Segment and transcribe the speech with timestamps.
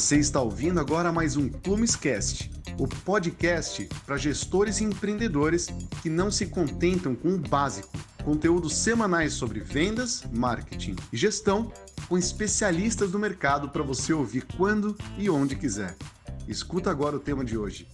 [0.00, 5.66] Você está ouvindo agora mais um Plumescast, o podcast para gestores e empreendedores
[6.02, 7.92] que não se contentam com o básico.
[8.24, 11.70] Conteúdos semanais sobre vendas, marketing e gestão
[12.08, 15.94] com especialistas do mercado para você ouvir quando e onde quiser.
[16.48, 17.86] Escuta agora o tema de hoje.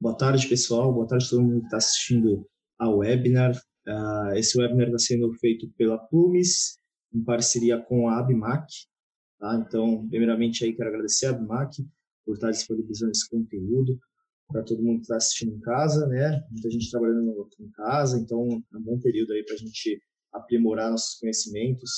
[0.00, 0.92] Boa tarde, pessoal.
[0.92, 2.44] Boa tarde a todo mundo que está assistindo
[2.76, 3.52] ao webinar.
[3.86, 6.76] Uh, esse webinar está sendo feito pela Plumes,
[7.14, 8.66] em parceria com a Abmac.
[9.42, 9.56] Tá?
[9.56, 11.84] Então, primeiramente, aí quero agradecer a Abmac
[12.24, 13.98] por estar disponibilizando esse conteúdo
[14.46, 16.40] para todo mundo que está assistindo em casa, né?
[16.48, 20.00] Muita gente trabalhando em casa, então é um bom período aí para a gente
[20.32, 21.90] aprimorar nossos conhecimentos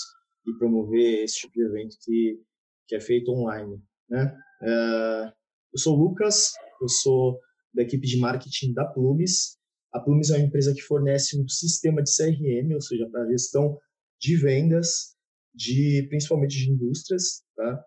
[0.47, 2.41] e promover esse tipo de evento que,
[2.89, 4.35] que é feito online, né?
[4.63, 5.33] É,
[5.75, 7.39] eu sou o Lucas, eu sou
[7.75, 9.59] da equipe de marketing da Plumes.
[9.93, 13.79] A Plumes é uma empresa que fornece um sistema de CRM, ou seja, para gestão
[14.19, 15.14] de vendas
[15.55, 17.85] de principalmente de indústrias, tá?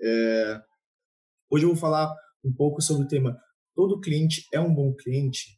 [0.00, 0.62] É,
[1.50, 3.36] hoje eu vou falar um pouco sobre o tema
[3.78, 5.56] todo cliente é um bom cliente.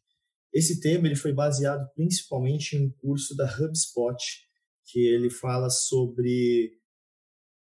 [0.53, 4.15] Esse tema ele foi baseado principalmente em um curso da HubSpot
[4.85, 6.77] que ele fala sobre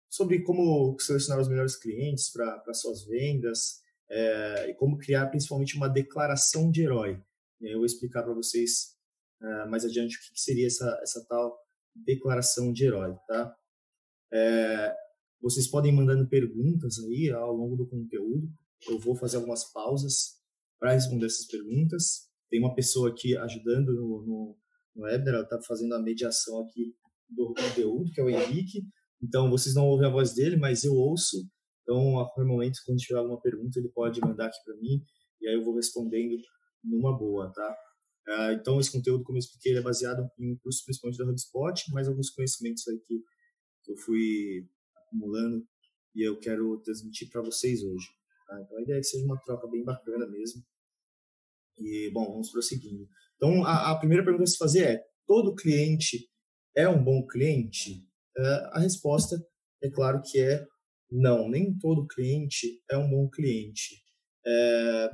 [0.10, 5.88] sobre como selecionar os melhores clientes para suas vendas é, e como criar principalmente uma
[5.88, 7.24] declaração de herói.
[7.62, 8.98] Eu vou explicar para vocês
[9.42, 11.58] uh, mais adiante o que, que seria essa, essa tal
[11.96, 13.56] declaração de herói, tá?
[14.34, 14.94] É,
[15.42, 18.48] vocês podem ir mandando perguntas aí ao longo do conteúdo.
[18.90, 20.42] Eu vou fazer algumas pausas
[20.80, 22.30] para responder essas perguntas.
[22.50, 24.58] Tem uma pessoa aqui ajudando no, no,
[24.96, 26.96] no webinar, ela está fazendo a mediação aqui
[27.30, 28.84] do conteúdo, que é o Henrique.
[29.22, 31.38] Então, vocês não ouvem a voz dele, mas eu ouço.
[31.82, 35.02] Então, a qualquer momento, quando tiver alguma pergunta, ele pode mandar aqui para mim
[35.42, 36.36] e aí eu vou respondendo
[36.84, 37.78] numa boa, tá?
[38.28, 42.08] Uh, então, esse conteúdo, como eu expliquei, é baseado em cursos principalmente da HubSpot, mais
[42.08, 43.22] alguns conhecimentos aí que
[43.84, 45.66] que eu fui acumulando
[46.16, 48.08] e eu quero transmitir para vocês hoje.
[48.48, 48.62] Tá?
[48.62, 50.64] Então a ideia é que seja uma troca bem bacana mesmo.
[51.80, 53.08] E, bom, vamos prosseguindo.
[53.36, 56.30] Então, a, a primeira pergunta a se fazer é: todo cliente
[56.76, 58.08] é um bom cliente?
[58.38, 59.36] Uh, a resposta
[59.82, 60.66] é claro que é
[61.12, 64.02] não, nem todo cliente é um bom cliente.
[64.46, 65.10] É,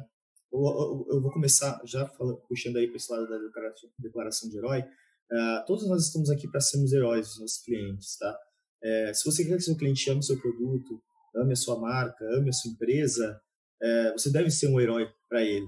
[0.52, 4.50] eu, eu, eu, vou começar já falando, puxando aí para esse lado da declaração, declaração
[4.50, 4.80] de herói.
[4.80, 8.36] Uh, todos nós estamos aqui para sermos heróis dos nossos clientes, tá?
[8.82, 11.02] É, se você quer que seu cliente ame seu produto,
[11.36, 13.40] ame a sua marca, ame a sua empresa,
[13.82, 15.68] é, você deve ser um herói para ele.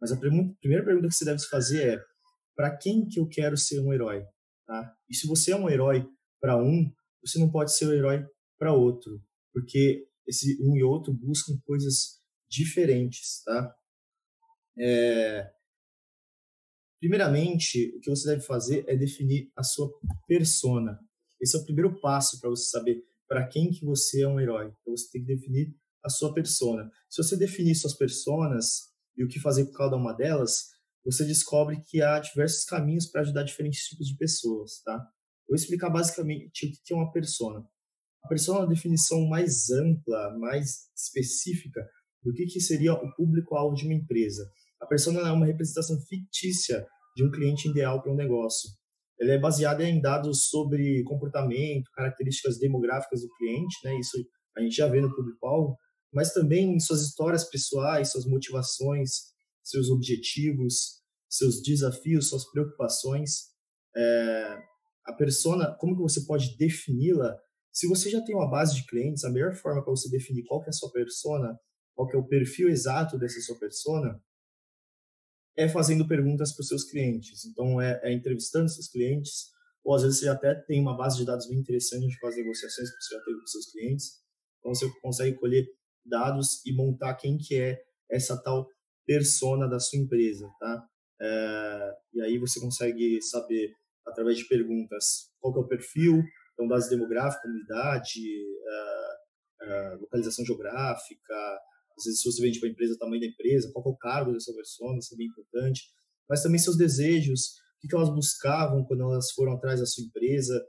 [0.00, 2.04] Mas a primeira pergunta que você deve fazer é:
[2.54, 4.24] para quem que eu quero ser um herói?
[4.66, 4.94] Tá?
[5.08, 6.06] E se você é um herói
[6.40, 6.90] para um,
[7.24, 8.24] você não pode ser um herói
[8.58, 13.74] para outro, porque esse um e outro buscam coisas diferentes, tá?
[14.78, 15.50] É...
[16.98, 19.88] Primeiramente, o que você deve fazer é definir a sua
[20.26, 20.98] persona.
[21.40, 24.72] Esse é o primeiro passo para você saber para quem que você é um herói.
[24.80, 25.74] Então você tem que definir
[26.04, 26.88] a sua persona.
[27.10, 30.68] Se você definir suas personas e o que fazer com cada uma delas,
[31.04, 34.94] você descobre que há diversos caminhos para ajudar diferentes tipos de pessoas, tá?
[34.94, 37.64] Eu vou explicar basicamente o que é uma persona.
[38.24, 41.88] A persona é uma definição mais ampla, mais específica
[42.22, 44.50] do que, que seria o público-alvo de uma empresa.
[44.80, 48.68] A persona é uma representação fictícia de um cliente ideal para um negócio
[49.18, 53.98] ele é baseado em dados sobre comportamento, características demográficas do cliente, né?
[53.98, 54.16] Isso
[54.56, 55.76] a gente já vê no público-alvo,
[56.12, 59.10] mas também em suas histórias pessoais, suas motivações,
[59.62, 63.48] seus objetivos, seus desafios, suas preocupações.
[63.94, 64.58] É,
[65.06, 67.36] a persona, como que você pode defini-la?
[67.72, 70.62] Se você já tem uma base de clientes, a melhor forma para você definir qual
[70.62, 71.58] que é a sua persona,
[71.94, 74.20] qual que é o perfil exato dessa sua persona,
[75.56, 77.44] é fazendo perguntas para os seus clientes.
[77.46, 79.50] Então, é, é, entrevistando seus clientes,
[79.82, 82.90] ou às vezes você até tem uma base de dados bem interessante de fazer negociações
[82.90, 84.06] que você já teve com seus clientes.
[84.58, 85.66] Então, você consegue colher
[86.04, 87.80] dados e montar quem que é
[88.10, 88.68] essa tal
[89.06, 90.86] persona da sua empresa, tá?
[91.20, 93.72] É, e aí você consegue saber,
[94.06, 98.20] através de perguntas, qual é o perfil, então dados demográficos, comunidade,
[98.68, 99.16] é,
[99.62, 101.60] é, localização geográfica,
[101.96, 104.32] às vezes, se você vende para a empresa, tamanho da empresa, qual é o cargo
[104.32, 105.82] dessa pessoa, isso é bem importante.
[106.28, 110.62] Mas também seus desejos, o que, elas buscavam quando elas foram atrás da sua empresa,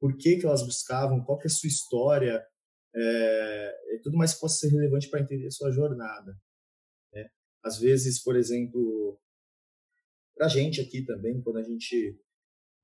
[0.00, 2.42] por que, elas buscavam, qual é a sua história,
[2.94, 6.34] é, é tudo mais que possa ser relevante para entender a sua jornada.
[7.12, 7.28] Né?
[7.62, 9.20] Às vezes, por exemplo,
[10.34, 12.18] para a gente aqui também, quando a gente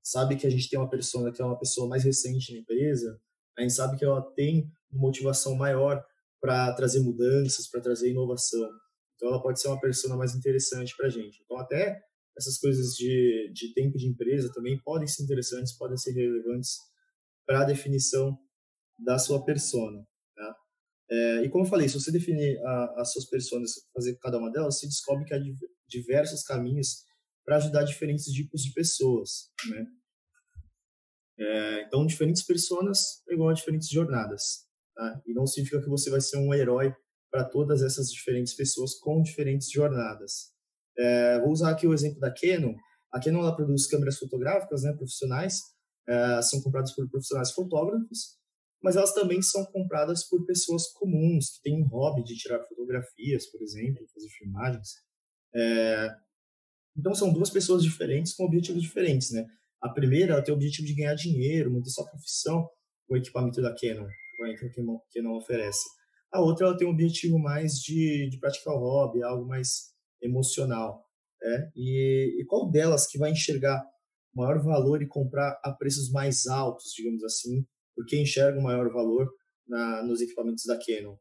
[0.03, 3.19] sabe que a gente tem uma pessoa que é uma pessoa mais recente na empresa,
[3.57, 6.05] a gente sabe que ela tem uma motivação maior
[6.47, 8.71] para trazer mudanças, para trazer inovação.
[9.17, 11.43] Então, ela pode ser uma persona mais interessante para a gente.
[11.43, 12.01] Então, até
[12.39, 16.77] essas coisas de, de tempo de empresa também podem ser interessantes, podem ser relevantes
[17.45, 18.39] para a definição
[18.97, 20.07] da sua persona.
[20.37, 20.57] Tá?
[21.11, 24.53] É, e como eu falei, se você definir a, as suas pessoas, fazer cada uma
[24.53, 25.41] delas, você descobre que há
[25.89, 27.03] diversos caminhos
[27.45, 29.87] para ajudar diferentes tipos de pessoas, né?
[31.39, 34.66] É, então, diferentes pessoas é igual a diferentes jornadas,
[34.97, 35.23] tá?
[35.27, 36.93] E não significa que você vai ser um herói
[37.31, 40.51] para todas essas diferentes pessoas com diferentes jornadas.
[40.99, 42.75] É, vou usar aqui o exemplo da Canon.
[43.13, 45.61] A Canon ela produz câmeras fotográficas, né, profissionais,
[46.09, 48.37] é, são compradas por profissionais fotógrafos,
[48.83, 53.47] mas elas também são compradas por pessoas comuns que têm um hobby de tirar fotografias,
[53.47, 54.91] por exemplo, fazer filmagens.
[55.55, 56.15] É,
[56.97, 59.47] então são duas pessoas diferentes com objetivos diferentes, né?
[59.83, 62.69] A primeira ela tem o objetivo de ganhar dinheiro, manter sua profissão
[63.07, 64.71] com o equipamento da Canon, que a
[65.15, 65.85] Canon oferece.
[66.33, 71.05] A outra ela tem um objetivo mais de, de praticar hobby, algo mais emocional.
[71.41, 71.71] Né?
[71.77, 73.83] E, e qual delas que vai enxergar
[74.35, 79.29] maior valor e comprar a preços mais altos, digamos assim, porque enxerga o maior valor
[79.67, 81.17] na, nos equipamentos da Canon?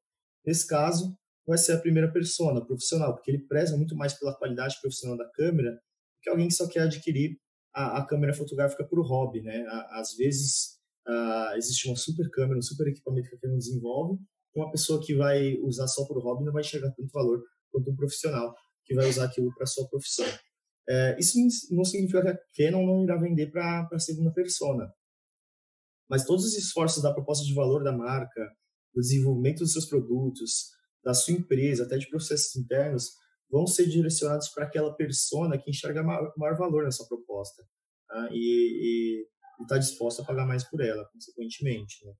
[0.46, 1.18] Nesse caso,
[1.48, 5.30] vai ser a primeira persona, profissional, porque ele preza muito mais pela qualidade profissional da
[5.32, 5.80] câmera
[6.22, 7.38] que alguém que só quer adquirir
[7.74, 9.64] a, a câmera fotográfica por hobby, né?
[9.92, 10.75] Às vezes
[11.08, 14.20] uh, existe uma super câmera, um super equipamento que a Canon desenvolve,
[14.56, 17.96] uma pessoa que vai usar só por hobby não vai enxergar tanto valor quanto um
[17.96, 18.56] profissional
[18.86, 20.26] que vai usar aquilo para sua profissão.
[20.88, 21.38] É, isso
[21.72, 24.90] não significa que a Canon não irá vender para a segunda persona,
[26.10, 28.42] mas todos os esforços da proposta de valor da marca,
[28.94, 30.70] do desenvolvimento dos seus produtos,
[31.04, 33.10] da sua empresa, até de processos internos,
[33.50, 37.64] vão ser direcionados para aquela persona que enxerga maior, maior valor na sua proposta
[38.08, 38.30] tá?
[38.32, 39.28] e
[39.64, 42.06] está disposta a pagar mais por ela, consequentemente.
[42.06, 42.14] Né?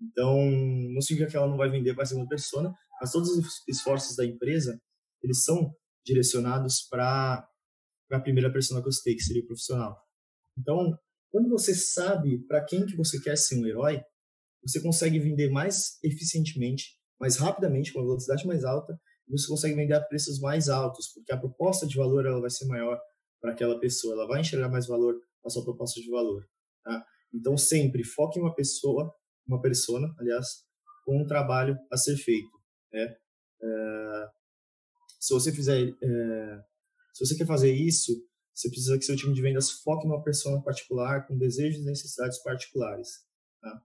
[0.00, 3.62] Então, não significa que ela não vai vender para a segunda persona, mas todos os
[3.68, 4.80] esforços da empresa,
[5.22, 5.74] eles são
[6.04, 7.46] direcionados para
[8.10, 9.96] a primeira persona que eu citei, que seria o profissional.
[10.58, 10.98] Então,
[11.30, 14.02] quando você sabe para quem que você quer ser um herói,
[14.62, 18.98] você consegue vender mais eficientemente, mais rapidamente, com uma velocidade mais alta,
[19.28, 22.50] e você consegue vender a preços mais altos, porque a proposta de valor ela vai
[22.50, 22.98] ser maior
[23.40, 26.46] para aquela pessoa, ela vai enxergar mais valor na sua proposta de valor.
[26.82, 27.04] Tá?
[27.32, 29.14] Então, sempre foque em uma pessoa
[29.50, 30.64] uma persona, aliás,
[31.04, 32.50] com um trabalho a ser feito.
[32.92, 33.16] Né?
[33.62, 34.28] É,
[35.18, 36.62] se você fizer, é,
[37.12, 38.12] se você quer fazer isso,
[38.54, 42.42] você precisa que seu time de vendas foque numa persona particular com desejos e necessidades
[42.42, 43.08] particulares.
[43.60, 43.82] Tá?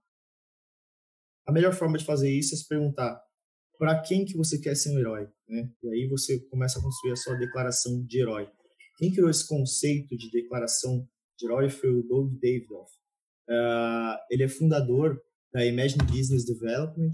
[1.46, 3.20] A melhor forma de fazer isso é se perguntar
[3.78, 5.70] para quem que você quer ser um herói, né?
[5.82, 8.50] E aí você começa a construir a sua declaração de herói.
[8.96, 11.06] Quem criou esse conceito de declaração
[11.44, 12.92] herói foi o Doug Davidoff.
[13.48, 15.20] Uh, ele é fundador
[15.52, 17.12] da Imagine Business Development,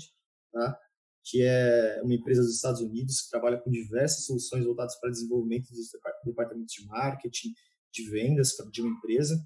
[0.52, 0.78] tá?
[1.24, 5.68] que é uma empresa dos Estados Unidos que trabalha com diversas soluções voltadas para desenvolvimento
[5.70, 5.90] dos
[6.24, 7.52] departamentos de marketing,
[7.92, 9.36] de vendas de uma empresa,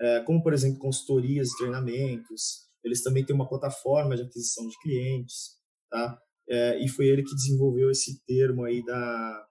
[0.00, 2.68] é, como, por exemplo, consultorias treinamentos.
[2.82, 5.58] Eles também têm uma plataforma de aquisição de clientes,
[5.88, 6.18] tá?
[6.48, 9.46] É, e foi ele que desenvolveu esse termo aí da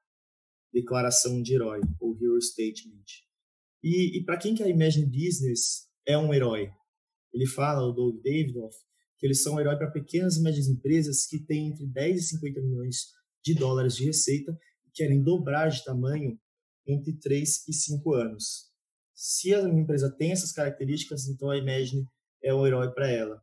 [0.74, 3.06] declaração de herói, ou Hero Statement.
[3.84, 6.70] E, e para quem que a Imagine Business é um herói?
[7.34, 8.76] Ele fala, o Doug Davidoff,
[9.18, 12.28] que eles são um herói para pequenas e médias empresas que têm entre 10 e
[12.38, 13.08] 50 milhões
[13.44, 14.52] de dólares de receita
[14.86, 16.40] e querem dobrar de tamanho
[16.88, 18.72] entre 3 e 5 anos.
[19.14, 22.06] Se a empresa tem essas características, então a Imagine
[22.44, 23.42] é um herói para ela.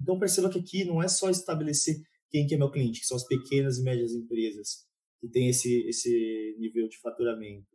[0.00, 1.96] Então perceba que aqui não é só estabelecer
[2.30, 4.84] quem que é meu cliente, que são as pequenas e médias empresas
[5.20, 7.73] que têm esse, esse nível de faturamento.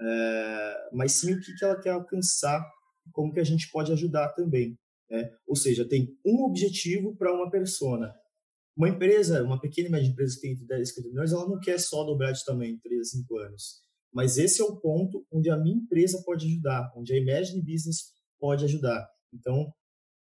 [0.00, 2.64] É, mas sim o que, que ela quer alcançar
[3.12, 4.78] como que a gente pode ajudar também.
[5.10, 5.30] Né?
[5.46, 8.14] Ou seja, tem um objetivo para uma persona.
[8.76, 11.48] Uma empresa, uma pequena e média empresa que tem entre 10 e 50 milhões, ela
[11.48, 13.86] não quer só dobrar de tamanho em 3 a 5 anos.
[14.12, 18.12] Mas esse é o ponto onde a minha empresa pode ajudar, onde a Imagine Business
[18.38, 19.08] pode ajudar.
[19.32, 19.72] Então,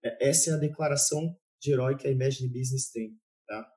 [0.04, 3.18] é, essa é a declaração de herói que a Imagine Business tem.
[3.48, 3.68] Tá?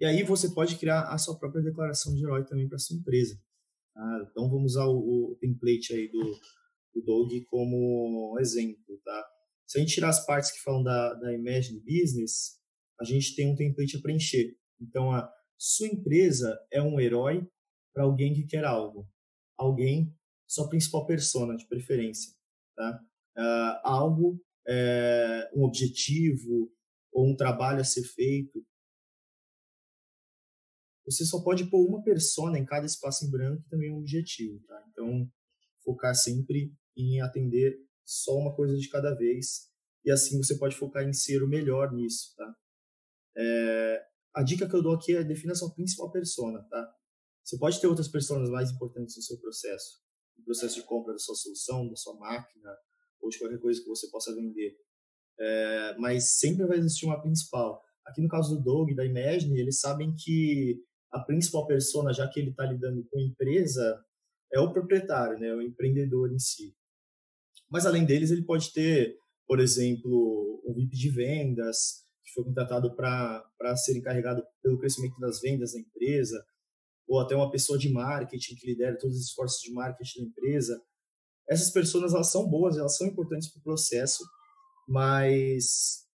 [0.00, 3.40] E aí você pode criar a sua própria declaração de herói também para sua empresa.
[3.94, 4.28] Tá?
[4.30, 6.38] Então, vamos usar o, o template aí do,
[6.94, 9.26] o Doug como exemplo, tá?
[9.66, 12.58] Se a gente tirar as partes que falam da, da Imagine Business,
[13.00, 14.56] a gente tem um template a preencher.
[14.80, 17.46] Então, a sua empresa é um herói
[17.94, 19.08] para alguém que quer algo.
[19.56, 20.14] Alguém,
[20.48, 22.34] sua principal persona, de preferência,
[22.76, 23.00] tá?
[23.36, 26.72] Uh, algo, é, um objetivo
[27.12, 28.64] ou um trabalho a ser feito.
[31.10, 34.60] Você só pode pôr uma persona em cada espaço em branco e também um objetivo,
[34.66, 34.84] tá?
[34.90, 35.28] Então,
[35.82, 39.68] focar sempre em atender só uma coisa de cada vez
[40.04, 42.56] e assim você pode focar em ser o melhor nisso, tá?
[43.36, 44.02] É,
[44.34, 46.94] a dica que eu dou aqui é defina a sua principal persona, tá?
[47.42, 50.00] Você pode ter outras pessoas mais importantes no seu processo,
[50.38, 52.70] no processo de compra da sua solução, da sua máquina
[53.20, 54.76] ou de qualquer coisa que você possa vender.
[55.38, 57.82] é, mas sempre vai existir uma principal.
[58.04, 62.38] Aqui no caso do Doug, da Imagine, eles sabem que a principal persona, já que
[62.38, 64.04] ele está lidando com empresa,
[64.52, 66.74] é o proprietário, né, o empreendedor em si.
[67.68, 72.94] Mas além deles, ele pode ter, por exemplo, um VIP de vendas, que foi contratado
[72.94, 76.44] para ser encarregado pelo crescimento das vendas da empresa,
[77.08, 80.82] ou até uma pessoa de marketing que lidera todos os esforços de marketing da empresa.
[81.48, 84.24] Essas pessoas elas são boas, elas são importantes para o processo,
[84.86, 86.06] mas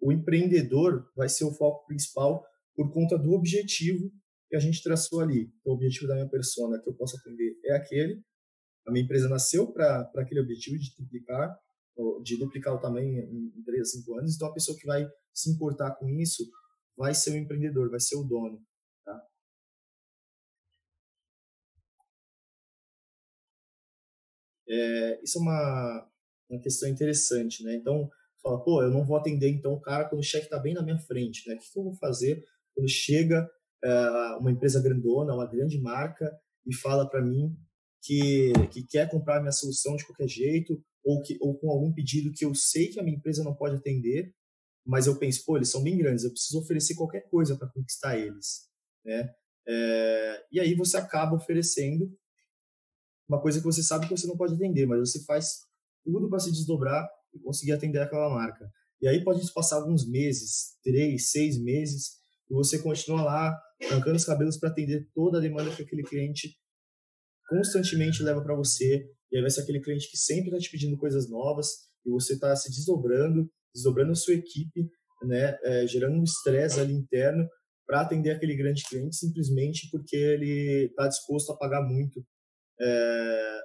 [0.00, 2.44] o empreendedor vai ser o foco principal
[2.78, 4.08] por conta do objetivo
[4.48, 5.52] que a gente traçou ali.
[5.64, 8.22] O objetivo da minha persona que eu posso atender é aquele.
[8.86, 11.58] A minha empresa nasceu para aquele objetivo de duplicar,
[12.22, 14.36] de duplicar o tamanho em 3 a 5 anos.
[14.36, 15.04] Então, a pessoa que vai
[15.34, 16.48] se importar com isso
[16.96, 18.64] vai ser o empreendedor, vai ser o dono.
[19.04, 19.26] Tá?
[24.68, 26.10] É, isso é uma,
[26.48, 27.74] uma questão interessante, né?
[27.74, 28.08] Então,
[28.40, 30.82] fala, pô, eu não vou atender então o cara quando o cheque está bem na
[30.82, 31.56] minha frente, né?
[31.56, 32.46] O que eu vou fazer
[32.78, 33.44] quando chega
[33.84, 36.30] uh, uma empresa grandona, uma grande marca
[36.64, 37.56] e fala para mim
[38.00, 42.32] que, que quer comprar minha solução de qualquer jeito ou, que, ou com algum pedido
[42.32, 44.32] que eu sei que a minha empresa não pode atender,
[44.86, 48.16] mas eu penso, pô, eles são bem grandes, eu preciso oferecer qualquer coisa para conquistar
[48.16, 48.68] eles,
[49.04, 49.28] né?
[49.66, 52.10] É, e aí você acaba oferecendo
[53.28, 55.66] uma coisa que você sabe que você não pode atender, mas você faz
[56.04, 58.70] tudo para se desdobrar e conseguir atender aquela marca.
[59.02, 62.17] E aí pode passar alguns meses, três, seis meses,
[62.50, 66.56] e você continua lá arrancando os cabelos para atender toda a demanda que aquele cliente
[67.48, 69.06] constantemente leva para você.
[69.30, 71.68] E aí vai ser aquele cliente que sempre está te pedindo coisas novas
[72.04, 74.88] e você está se desdobrando, desdobrando a sua equipe,
[75.22, 77.46] né, é, gerando um estresse ali interno
[77.86, 82.24] para atender aquele grande cliente simplesmente porque ele está disposto a pagar muito
[82.80, 83.60] é,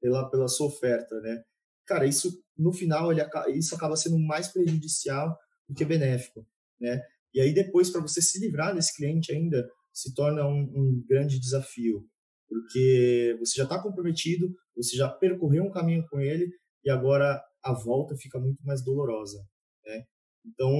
[0.00, 1.42] pela, pela sua oferta, né?
[1.86, 3.22] Cara, isso no final ele,
[3.56, 5.36] isso acaba sendo mais prejudicial
[5.68, 6.46] do que benéfico,
[6.80, 7.02] né?
[7.34, 11.38] E aí depois para você se livrar desse cliente ainda se torna um, um grande
[11.38, 12.06] desafio,
[12.48, 16.48] porque você já está comprometido, você já percorreu um caminho com ele
[16.84, 19.38] e agora a volta fica muito mais dolorosa,
[19.84, 20.04] né?
[20.46, 20.70] Então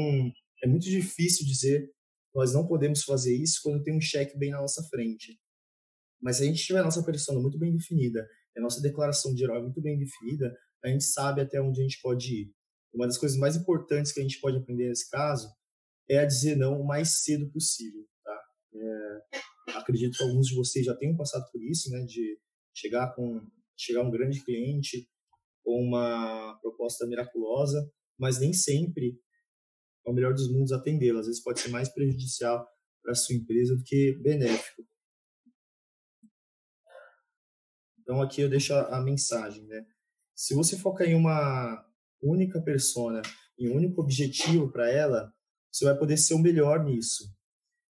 [0.62, 1.90] é muito difícil dizer
[2.34, 5.38] nós não podemos fazer isso quando tem um cheque bem na nossa frente.
[6.20, 9.44] Mas se a gente tiver a nossa persona muito bem definida, a nossa declaração de
[9.44, 12.52] herói muito bem definida, a gente sabe até onde a gente pode ir.
[12.92, 15.48] Uma das coisas mais importantes que a gente pode aprender nesse caso
[16.08, 18.06] é a dizer não o mais cedo possível.
[18.22, 18.40] Tá?
[18.74, 22.38] É, acredito que alguns de vocês já tenham passado por isso, né, de
[22.74, 23.40] chegar com
[23.76, 25.08] chegar um grande cliente
[25.64, 29.18] com uma proposta miraculosa, mas nem sempre
[30.06, 31.20] é o melhor dos mundos atendê-la.
[31.20, 32.68] Às vezes pode ser mais prejudicial
[33.02, 34.86] para a sua empresa do que benéfico.
[38.00, 39.84] Então aqui eu deixo a, a mensagem, né?
[40.36, 41.84] Se você focar em uma
[42.22, 43.22] única persona,
[43.58, 45.32] em um único objetivo para ela,
[45.74, 47.24] você vai poder ser o melhor nisso.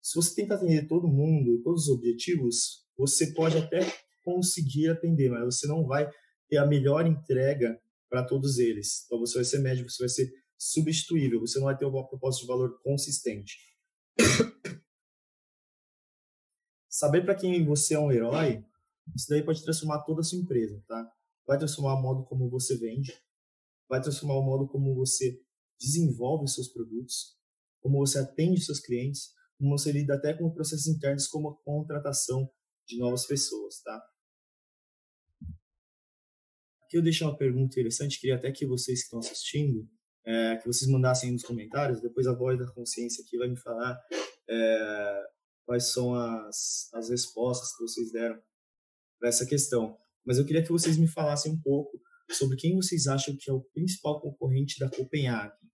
[0.01, 3.79] Se você tentar atender todo mundo, todos os objetivos, você pode até
[4.23, 6.09] conseguir atender, mas você não vai
[6.47, 7.77] ter a melhor entrega
[8.09, 9.03] para todos eles.
[9.05, 12.41] Então você vai ser médio, você vai ser substituível, você não vai ter uma proposta
[12.41, 13.57] de valor consistente.
[16.87, 18.63] Saber para quem você é um herói,
[19.13, 21.11] isso daí pode transformar toda a sua empresa, tá?
[21.45, 23.13] Vai transformar o modo como você vende,
[23.89, 25.37] vai transformar o modo como você
[25.77, 27.35] desenvolve seus produtos,
[27.85, 32.49] como você atende seus clientes, como você lida até com processos internos como a contratação
[32.87, 34.03] de novas pessoas, tá?
[36.83, 39.87] Aqui eu deixo uma pergunta interessante, queria até que vocês que estão assistindo,
[40.25, 44.01] é, que vocês mandassem nos comentários, depois a voz da consciência aqui vai me falar
[44.49, 45.23] é,
[45.63, 48.41] quais são as, as respostas que vocês deram
[49.19, 49.95] para essa questão.
[50.25, 52.01] Mas eu queria que vocês me falassem um pouco
[52.31, 55.64] sobre quem vocês acham que é o principal concorrente da Copenhague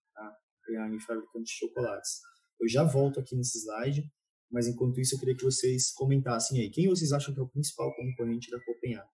[0.73, 2.19] em fabricante de chocolates.
[2.59, 4.03] Eu já volto aqui nesse slide,
[4.51, 6.69] mas enquanto isso eu queria que vocês comentassem aí.
[6.69, 9.09] Quem vocês acham que é o principal concorrente da Copenhague?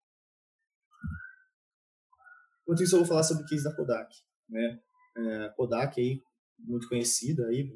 [2.63, 4.13] Enquanto isso eu vou falar sobre o case da Kodak.
[4.49, 4.81] Né?
[5.17, 6.21] É, Kodak aí,
[6.59, 7.71] muito conhecida aí,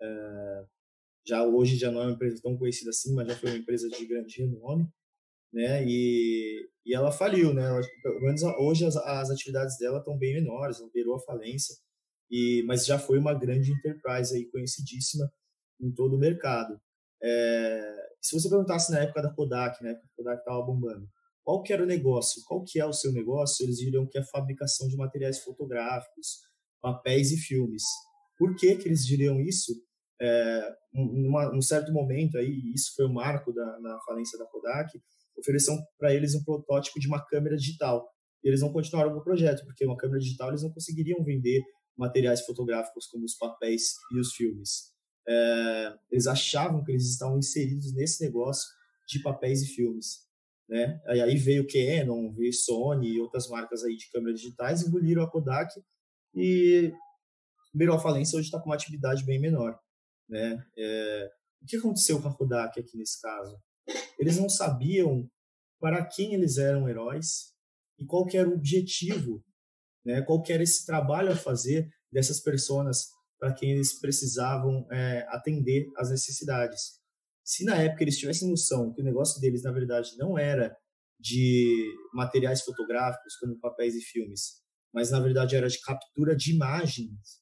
[0.00, 0.64] é,
[1.26, 3.88] já hoje já não é uma empresa tão conhecida assim, mas já foi uma empresa
[3.88, 4.88] de grande renome,
[5.52, 5.84] né?
[5.84, 7.68] E, e ela faliu, né?
[8.02, 11.74] Pelo menos hoje as, as atividades dela estão bem menores, ela virou a falência
[12.30, 15.30] e, mas já foi uma grande enterprise aí conhecidíssima
[15.80, 16.80] em todo o mercado.
[17.22, 21.08] É, se você perguntasse na época da Kodak, né, que a Kodak estava bombando,
[21.42, 24.20] qual que era o negócio, qual que é o seu negócio, eles diriam que é
[24.20, 26.40] a fabricação de materiais fotográficos,
[26.80, 27.82] papéis e filmes.
[28.36, 29.72] Por que que eles diriam isso?
[30.20, 35.00] É, numa, num certo momento aí, isso foi o marco da na falência da Kodak,
[35.38, 38.06] ofereceram para eles um protótipo de uma câmera digital.
[38.44, 41.62] E eles não continuaram o projeto, porque uma câmera digital eles não conseguiriam vender
[41.98, 44.92] materiais fotográficos como os papéis e os filmes.
[45.28, 48.66] É, eles achavam que eles estavam inseridos nesse negócio
[49.08, 50.26] de papéis e filmes.
[50.68, 51.00] Né?
[51.06, 55.30] E aí veio Canon, veio Sony e outras marcas aí de câmeras digitais, engoliram a
[55.30, 55.72] Kodak
[56.34, 56.92] e
[57.74, 59.78] virou a falência, hoje está com uma atividade bem menor.
[60.28, 60.62] Né?
[60.76, 61.30] É,
[61.62, 63.58] o que aconteceu com a Kodak aqui nesse caso?
[64.18, 65.28] Eles não sabiam
[65.80, 67.54] para quem eles eram heróis
[67.98, 69.42] e qual era o objetivo,
[70.08, 70.22] né?
[70.22, 76.10] qual era esse trabalho a fazer dessas pessoas para quem eles precisavam é, atender às
[76.10, 76.98] necessidades.
[77.44, 80.74] Se na época eles tivessem noção que o negócio deles, na verdade, não era
[81.20, 84.62] de materiais fotográficos, como papéis e filmes,
[84.92, 87.40] mas na verdade era de captura de imagens,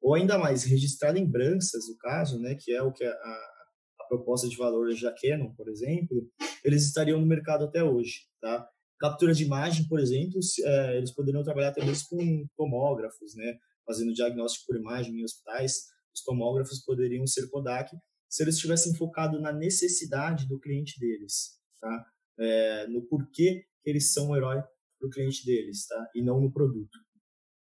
[0.00, 4.48] ou ainda mais, registrar lembranças, no caso, né, que é o que a, a proposta
[4.48, 6.30] de valor da Canon, por exemplo,
[6.64, 8.68] eles estariam no mercado até hoje, tá?
[8.98, 13.58] Captura de imagem, por exemplo, é, eles poderiam trabalhar até mesmo com tomógrafos, né?
[13.86, 15.86] Fazendo diagnóstico por imagem em hospitais.
[16.14, 17.94] Os tomógrafos poderiam ser Kodak
[18.28, 22.06] se eles tivessem focado na necessidade do cliente deles, tá?
[22.38, 24.60] É, no porquê que eles são um herói
[24.98, 26.10] para o cliente deles, tá?
[26.14, 26.98] E não no produto.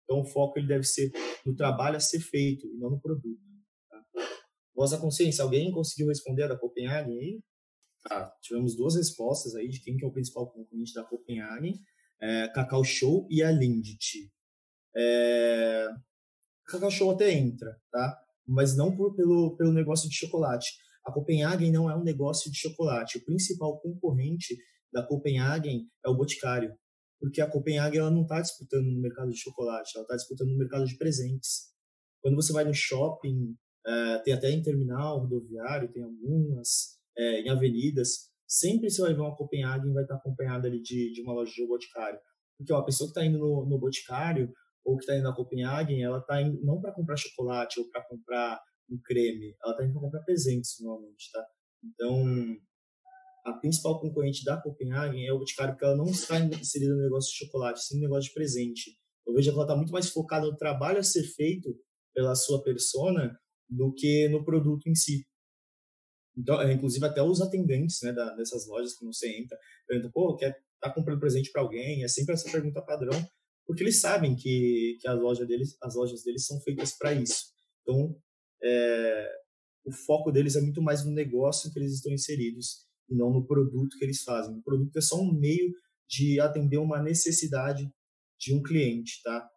[0.04, 1.10] Então o foco ele deve ser
[1.46, 3.40] no trabalho a ser feito e não no produto.
[3.88, 4.04] Tá?
[4.74, 7.40] Voz da consciência, alguém conseguiu responder da Copenhagen aí?
[8.04, 11.78] Tá, tivemos duas respostas aí de quem que é o principal concorrente da Copenhagen,
[12.20, 14.30] é, Cacau Show e a Lindt.
[14.96, 15.88] É,
[16.66, 18.18] Cacau Show até entra, tá?
[18.46, 20.70] Mas não por, pelo, pelo negócio de chocolate.
[21.04, 23.18] A Copenhagen não é um negócio de chocolate.
[23.18, 24.56] O principal concorrente
[24.92, 26.76] da Copenhagen é o Boticário.
[27.20, 30.58] Porque a Copenhagen ela não está disputando no mercado de chocolate, ela está disputando no
[30.58, 31.72] mercado de presentes.
[32.20, 33.56] Quando você vai no shopping,
[33.86, 39.20] é, tem até em terminal rodoviário, tem algumas, é, em avenidas, sempre você vai ver
[39.20, 42.18] uma Copenhagen vai estar acompanhada ali de, de uma loja de boticário.
[42.58, 44.52] Porque ó, a pessoa que está indo no, no boticário
[44.84, 48.02] ou que está indo na Copenhagen, ela está indo não para comprar chocolate ou para
[48.06, 51.46] comprar um creme, ela está indo para comprar presentes normalmente, tá?
[51.84, 52.24] Então,
[53.44, 57.30] a principal concorrente da Copenhagen é o Boticário, porque ela não está inserida no negócio
[57.32, 58.96] de chocolate, sim no negócio de presente.
[59.26, 61.74] Eu vejo que ela está muito mais focada no trabalho a ser feito
[62.14, 63.36] pela sua persona
[63.68, 65.26] do que no produto em si.
[66.36, 70.36] Então, é, inclusive até os atendentes né, da, dessas lojas que você entra, perguntam, pô,
[70.36, 72.02] quer tá comprando presente para alguém?
[72.02, 73.24] É sempre essa pergunta padrão,
[73.64, 77.52] porque eles sabem que, que a loja deles, as lojas deles são feitas para isso.
[77.82, 78.16] Então,
[78.62, 79.28] é,
[79.84, 83.46] o foco deles é muito mais no negócio que eles estão inseridos e não no
[83.46, 84.56] produto que eles fazem.
[84.56, 85.72] O produto é só um meio
[86.08, 87.88] de atender uma necessidade
[88.38, 89.48] de um cliente, tá?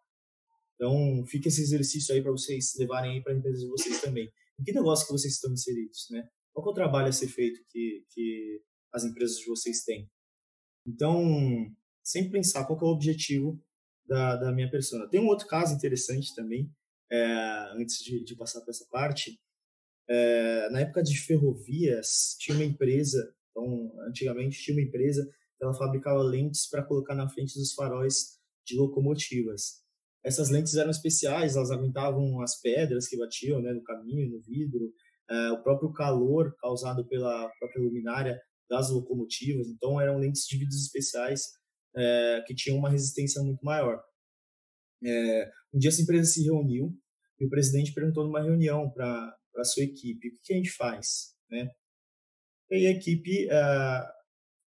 [0.74, 4.30] Então, fica esse exercício aí para vocês levarem para a empresa de vocês também.
[4.60, 6.28] Em que negócio que vocês estão inseridos, né?
[6.56, 10.10] Qual é o trabalho a ser feito que, que as empresas de vocês têm?
[10.86, 11.22] Então,
[12.02, 13.62] sempre pensar qual é o objetivo
[14.06, 15.06] da, da minha persona.
[15.06, 16.72] Tem um outro caso interessante também,
[17.12, 17.24] é,
[17.74, 19.38] antes de, de, passar para essa parte.
[20.08, 25.74] É, na época de ferrovias, tinha uma empresa, então, antigamente tinha uma empresa que ela
[25.74, 29.84] fabricava lentes para colocar na frente dos faróis de locomotivas.
[30.24, 34.90] Essas lentes eram especiais, elas aguentavam as pedras que batiam né, no caminho, no vidro,
[35.28, 39.68] é, o próprio calor causado pela própria luminária das locomotivas.
[39.68, 41.42] Então, eram lentes de vidros especiais
[41.96, 44.02] é, que tinham uma resistência muito maior.
[45.04, 46.92] É, um dia essa empresa se reuniu
[47.38, 51.34] e o presidente perguntou numa reunião para a sua equipe: o que, a gente faz?
[51.50, 51.70] Né?
[52.70, 54.16] E a equipe, é,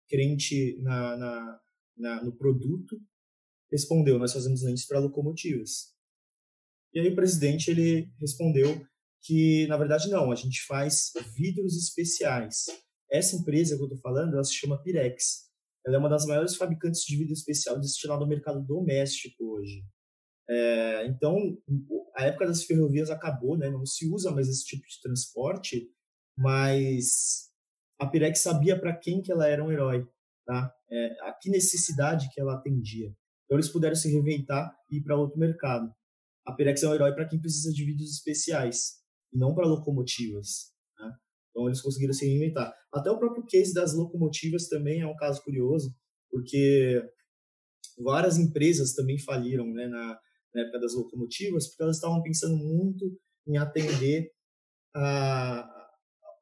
[0.07, 1.59] crente na, na,
[1.97, 2.99] na, no produto,
[3.71, 5.93] respondeu: nós fazemos lentes para locomotivas.
[6.93, 8.83] E aí o presidente ele respondeu
[9.21, 12.65] que na verdade não, a gente faz vidros especiais.
[13.11, 15.49] Essa empresa que eu estou falando, ela se chama Pirex.
[15.85, 19.83] Ela é uma das maiores fabricantes de vidro especial destinado ao mercado doméstico hoje.
[20.49, 21.37] É, então,
[22.15, 23.69] a época das ferrovias acabou, né?
[23.69, 25.89] Não se usa mais esse tipo de transporte,
[26.37, 27.49] mas
[27.99, 30.07] a Pirex sabia para quem que ela era um herói,
[30.45, 30.73] tá?
[30.91, 33.13] É, a que necessidade que ela atendia.
[33.45, 35.91] Então, eles puderam se reinventar e ir para outro mercado.
[36.45, 38.98] A Pirex é um herói para quem precisa de vidros especiais
[39.33, 40.71] e não para locomotivas.
[40.99, 41.11] Né?
[41.49, 42.73] Então eles conseguiram se reinventar.
[42.91, 45.93] Até o próprio case das locomotivas também é um caso curioso,
[46.29, 47.03] porque
[47.97, 50.19] várias empresas também faliram né, na,
[50.53, 54.31] na época das locomotivas, porque elas estavam pensando muito em atender
[54.95, 55.89] a,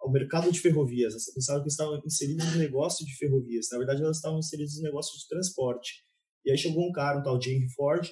[0.01, 1.13] ao mercado de ferrovias.
[1.13, 3.67] Elas pensavam que estavam inseridas no negócio de ferrovias.
[3.71, 6.03] Na verdade, elas estavam inseridas no negócio de transporte.
[6.45, 8.07] E aí chegou um cara, um tal Henry Ford,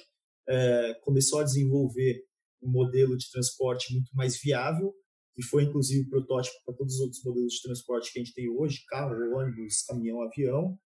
[0.48, 2.22] é, começou a desenvolver
[2.66, 4.92] um modelo de transporte muito mais viável,
[5.34, 8.48] que foi inclusive protótipo para todos os outros modelos de transporte que a gente tem
[8.48, 10.78] hoje, carro, ônibus, caminhão, avião.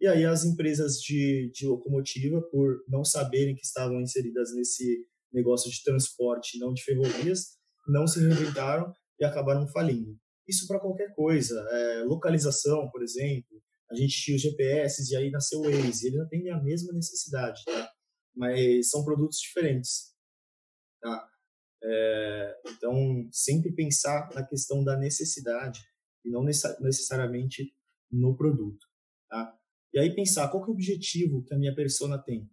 [0.00, 5.70] E aí as empresas de, de locomotiva, por não saberem que estavam inseridas nesse, negócio
[5.70, 7.56] de transporte, não de ferrovias,
[7.88, 10.16] não se reinventaram e acabaram falindo.
[10.46, 15.30] Isso para qualquer coisa, é, localização, por exemplo, a gente tinha os GPS e aí
[15.30, 17.90] nasceu o Waze, eles atendem a mesma necessidade, tá?
[18.34, 20.13] mas são produtos diferentes.
[21.04, 21.28] Tá?
[21.82, 25.82] É, então, sempre pensar na questão da necessidade
[26.24, 27.74] e não necessariamente
[28.10, 28.86] no produto.
[29.28, 29.54] Tá?
[29.92, 32.50] E aí pensar qual é o objetivo que a minha persona tem.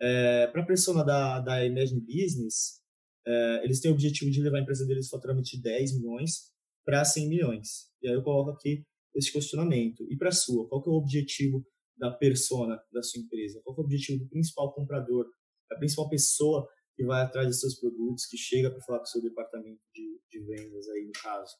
[0.00, 2.80] É, Para a persona da, da Imagine Business,
[3.26, 6.52] é, eles têm o objetivo de levar a empresa deles faturamento de 10 milhões
[6.84, 7.90] para 100 milhões.
[8.00, 10.06] E aí eu coloco aqui esse questionamento.
[10.08, 11.66] E para a sua, qual é o objetivo
[11.96, 13.60] da persona da sua empresa?
[13.64, 15.26] Qual é o objetivo do principal comprador,
[15.70, 19.08] a principal pessoa que vai atrás dos seus produtos, que chega para falar com o
[19.08, 21.52] seu departamento de, de, vendas aí no caso?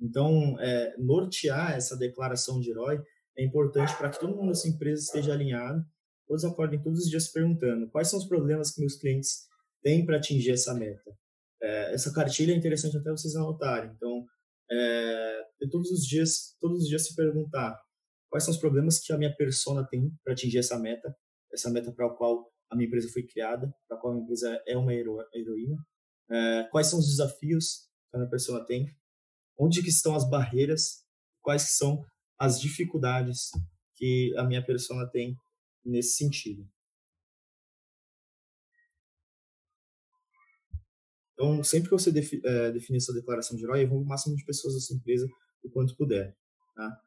[0.00, 3.00] Então, é, nortear essa declaração de herói
[3.36, 5.82] é importante para que todo mundo dessa empresa esteja alinhado,
[6.26, 9.46] todos acordem todos os dias perguntando quais são os problemas que meus clientes
[9.82, 11.16] têm para atingir essa meta.
[11.62, 13.92] É, essa cartilha é interessante até vocês anotarem.
[13.94, 14.26] Então,
[14.70, 17.80] é, todos os dias, todos os dias se perguntar
[18.28, 21.14] quais são os problemas que a minha persona tem para atingir essa meta,
[21.52, 24.62] essa meta para a qual a minha empresa foi criada, para qual a minha empresa
[24.66, 25.76] é uma hero, heroína,
[26.30, 28.90] é, quais são os desafios que a minha persona tem,
[29.58, 31.04] onde que estão as barreiras,
[31.42, 32.02] quais são
[32.38, 33.50] as dificuldades
[33.94, 35.36] que a minha persona tem
[35.84, 36.66] nesse sentido.
[41.34, 44.44] Então, sempre que você defi é, definir essa declaração de herói, envolva o máximo de
[44.44, 45.28] pessoas da sua empresa
[45.62, 46.34] o quanto puder.
[46.74, 47.02] Tá?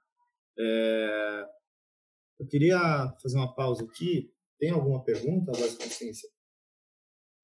[0.60, 1.46] É,
[2.40, 2.78] eu queria
[3.22, 4.32] fazer uma pausa aqui.
[4.66, 6.28] Tem alguma pergunta, Voz Consciência?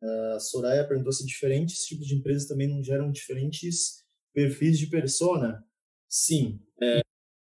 [0.01, 4.03] A Soraya perguntou se diferentes tipos de empresas também não geram diferentes
[4.33, 5.63] perfis de persona.
[6.09, 7.01] Sim, é,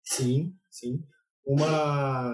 [0.05, 1.03] sim, sim.
[1.45, 2.31] Uma,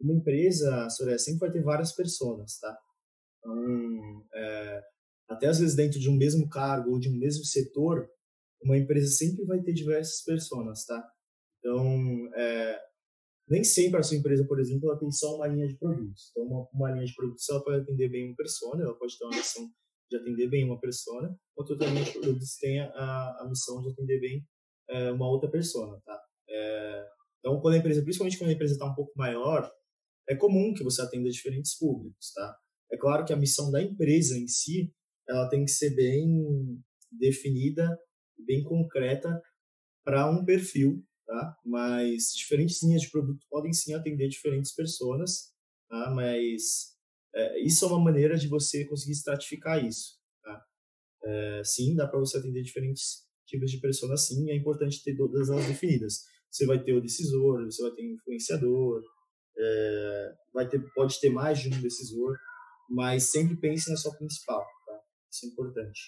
[0.00, 2.76] uma empresa, Soraya, sempre vai ter várias personas, tá?
[3.38, 4.82] Então, é,
[5.28, 8.10] até às vezes dentro de um mesmo cargo ou de um mesmo setor,
[8.60, 11.00] uma empresa sempre vai ter diversas pessoas, tá?
[11.60, 12.89] Então, é,
[13.50, 16.30] nem sempre a sua empresa, por exemplo, ela tem só uma linha de produtos.
[16.30, 19.24] Então, uma, uma linha de produtos ela pode atender bem uma persona, ela pode ter
[19.24, 19.68] uma missão
[20.08, 23.90] de atender bem uma persona, enquanto outra linha de produtos tem a, a missão de
[23.90, 24.46] atender bem
[24.88, 26.20] é, uma outra persona, tá?
[26.48, 27.06] É,
[27.38, 29.70] então, quando a empresa, principalmente quando a empresa está um pouco maior,
[30.28, 32.56] é comum que você atenda diferentes públicos, tá?
[32.92, 34.92] É claro que a missão da empresa em si,
[35.28, 37.98] ela tem que ser bem definida,
[38.38, 39.40] bem concreta
[40.04, 41.56] para um perfil, tá?
[41.64, 45.52] Mas diferentes linhas de produto podem sim atender diferentes pessoas,
[45.88, 46.10] tá?
[46.10, 46.96] Mas
[47.32, 50.64] é, isso é uma maneira de você conseguir estratificar isso, tá?
[51.22, 55.48] É, sim, dá para você atender diferentes tipos de pessoas, sim, é importante ter todas
[55.48, 56.24] elas definidas.
[56.50, 59.04] Você vai ter o decisor, você vai ter o influenciador,
[59.56, 62.36] é, vai ter, pode ter mais de um decisor,
[62.88, 65.00] mas sempre pense na sua principal, tá?
[65.30, 66.00] Isso é importante.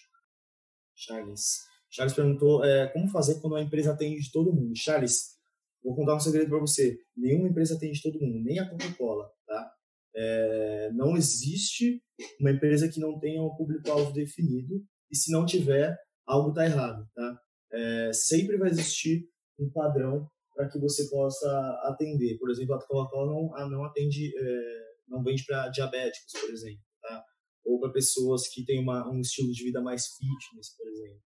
[0.96, 1.71] Charles.
[1.92, 4.72] Charles perguntou é, como fazer quando uma empresa atende todo mundo.
[4.74, 5.36] Charles,
[5.84, 6.98] vou contar um segredo para você.
[7.14, 9.72] Nenhuma empresa atende todo mundo, nem a Coca-Cola, tá?
[10.14, 12.02] É, não existe
[12.40, 15.94] uma empresa que não tenha um público-alvo definido e se não tiver,
[16.26, 17.38] algo está errado, tá?
[17.72, 19.28] É, sempre vai existir
[19.58, 21.48] um padrão para que você possa
[21.84, 22.38] atender.
[22.38, 27.22] Por exemplo, a Coca-Cola não, não atende, é, não vende para diabéticos, por exemplo, tá?
[27.66, 31.31] Ou para pessoas que têm uma, um estilo de vida mais fitness, por exemplo.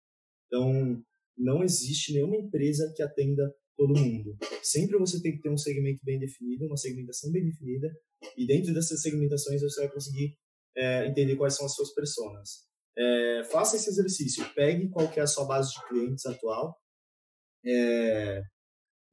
[0.48, 1.02] Então,
[1.38, 4.36] não existe nenhuma empresa que atenda todo mundo.
[4.64, 7.88] Sempre você tem que ter um segmento bem definido, uma segmentação bem definida,
[8.36, 10.36] e dentro dessas segmentações você vai conseguir
[10.76, 12.66] é, entender quais são as suas personas.
[12.98, 16.76] É, faça esse exercício, pegue qual é a sua base de clientes atual,
[17.64, 18.42] é,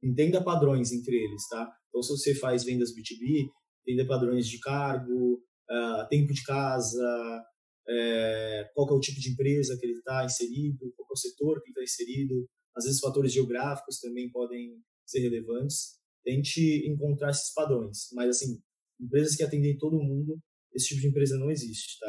[0.03, 1.71] entenda padrões entre eles, tá?
[1.89, 3.47] Então, se você faz vendas B2B,
[3.87, 5.35] entenda padrões de cargo,
[5.69, 7.43] uh, tempo de casa,
[7.87, 11.61] é, qual é o tipo de empresa que ele está inserido, qual é o setor
[11.63, 12.47] que está inserido.
[12.75, 15.95] Às vezes, fatores geográficos também podem ser relevantes.
[16.23, 18.09] Tente encontrar esses padrões.
[18.13, 18.59] Mas, assim,
[18.99, 20.39] empresas que atendem todo mundo,
[20.73, 22.07] esse tipo de empresa não existe, tá?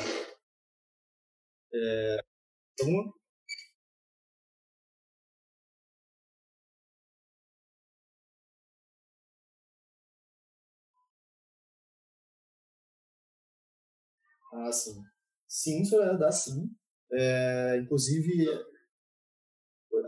[1.72, 2.18] É,
[2.74, 3.12] então,
[14.52, 15.04] Ah, sim.
[15.56, 16.70] Sim, Soraya dá sim.
[17.10, 18.46] É, inclusive,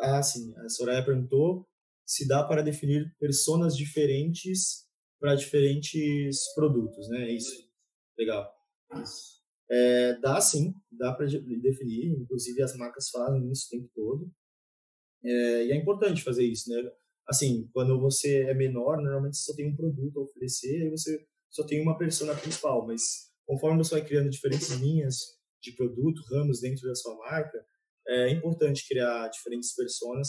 [0.02, 1.66] ah, sim, a Soraya perguntou
[2.04, 4.86] se dá para definir personas diferentes
[5.18, 7.30] para diferentes produtos, né?
[7.30, 7.66] É isso.
[8.18, 8.54] Legal.
[9.02, 9.38] Isso.
[9.70, 14.30] É, dá sim, dá para definir, inclusive as marcas fazem isso o tempo todo.
[15.24, 16.92] É, e é importante fazer isso, né?
[17.26, 21.26] Assim, quando você é menor, normalmente você só tem um produto a oferecer, e você
[21.50, 26.60] só tem uma persona principal, mas conforme você vai criando diferentes linhas de produto, ramos
[26.60, 27.58] dentro da sua marca,
[28.08, 30.28] é importante criar diferentes personas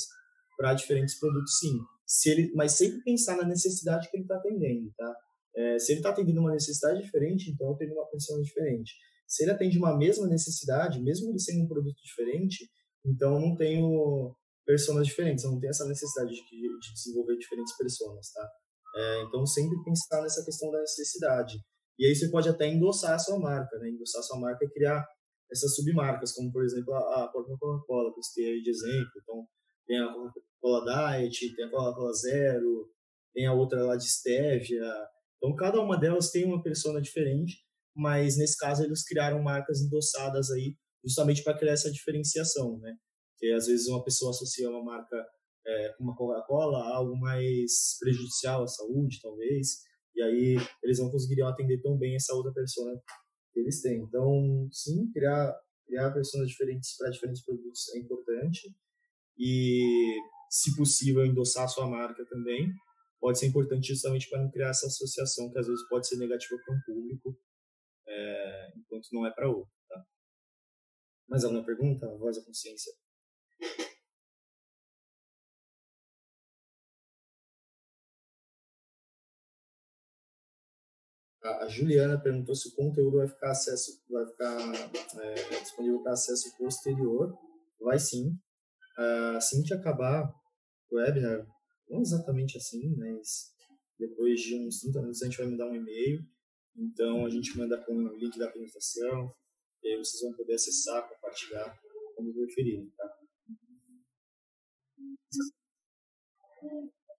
[0.57, 1.79] para diferentes produtos, sim.
[2.05, 5.15] Se ele, mas sempre pensar na necessidade que ele está atendendo, tá?
[5.55, 8.93] É, se ele está atendendo uma necessidade diferente, então tenho uma persona diferente.
[9.27, 12.69] Se ele atende uma mesma necessidade, mesmo ele sendo um produto diferente,
[13.05, 17.75] então eu não tenho personas diferentes, eu não tenho essa necessidade de, de desenvolver diferentes
[17.77, 18.49] personas, tá?
[18.95, 21.57] É, então sempre pensar nessa questão da necessidade.
[21.97, 23.89] E aí você pode até endossar a sua marca, né?
[23.89, 25.05] Endossar a sua marca e criar
[25.51, 29.12] essas submarcas, como por exemplo a, a Coca-Cola, que eu citei aí de exemplo.
[29.21, 29.47] Então
[29.88, 32.89] tem a Coca-Cola Diet, tem a Coca-Cola Zero,
[33.33, 34.93] tem a outra lá de Stevia.
[35.38, 37.57] Então, cada uma delas tem uma persona diferente,
[37.95, 42.95] mas nesse caso eles criaram marcas endossadas aí justamente para criar essa diferenciação, né?
[43.38, 45.25] Que às vezes uma pessoa associa uma marca
[45.65, 49.79] é, como a Coca-Cola a algo mais prejudicial à saúde, talvez,
[50.15, 52.91] e aí eles não conseguiriam atender tão bem essa outra persona
[53.55, 54.01] eles têm.
[54.01, 55.55] Então, sim, criar
[55.89, 58.71] criar pessoas diferentes para diferentes produtos é importante
[59.38, 60.15] e,
[60.49, 62.71] se possível, endossar a sua marca também.
[63.19, 66.55] Pode ser importante justamente para não criar essa associação que às vezes pode ser negativa
[66.63, 67.38] para um público,
[68.07, 69.73] é, enquanto não é para outro.
[69.89, 70.05] Tá?
[71.27, 72.07] Mais alguma pergunta?
[72.17, 72.93] Voz da consciência.
[81.62, 84.57] A Juliana perguntou se o conteúdo vai ficar, acesso, vai ficar
[85.21, 87.38] é, disponível para acesso posterior.
[87.79, 88.38] Vai sim
[89.38, 90.33] assim que acabar
[90.89, 91.47] o webinar,
[91.89, 93.53] não exatamente assim, mas
[93.97, 96.25] depois de uns 30 minutos a gente vai mandar um e-mail.
[96.75, 99.33] Então a gente manda com o link da apresentação,
[99.83, 101.77] e aí vocês vão poder acessar, compartilhar,
[102.15, 103.17] como preferirem, tá?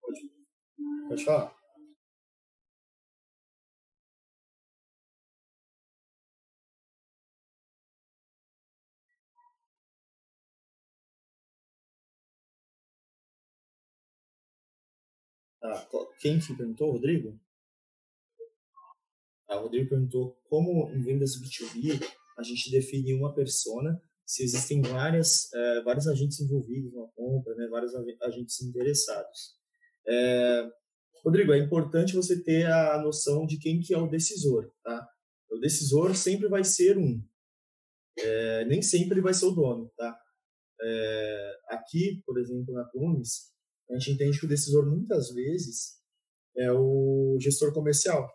[0.00, 0.30] Pode,
[1.08, 1.59] pode falar.
[15.62, 15.86] Ah,
[16.20, 16.92] quem que perguntou?
[16.92, 17.38] Rodrigo?
[19.48, 22.00] Ah, o Rodrigo perguntou como em vendas B2B
[22.38, 27.66] a gente define uma persona se existem várias, é, vários agentes envolvidos na compra, né,
[27.68, 27.92] vários
[28.22, 29.56] agentes interessados.
[30.06, 30.70] É,
[31.24, 35.06] Rodrigo, é importante você ter a noção de quem que é o decisor, tá?
[35.50, 37.20] O decisor sempre vai ser um,
[38.18, 40.16] é, nem sempre ele vai ser o dono, tá?
[40.80, 43.52] É, aqui, por exemplo, na Tunis,
[43.90, 46.00] a gente entende que o decisor muitas vezes
[46.56, 48.28] é o gestor comercial,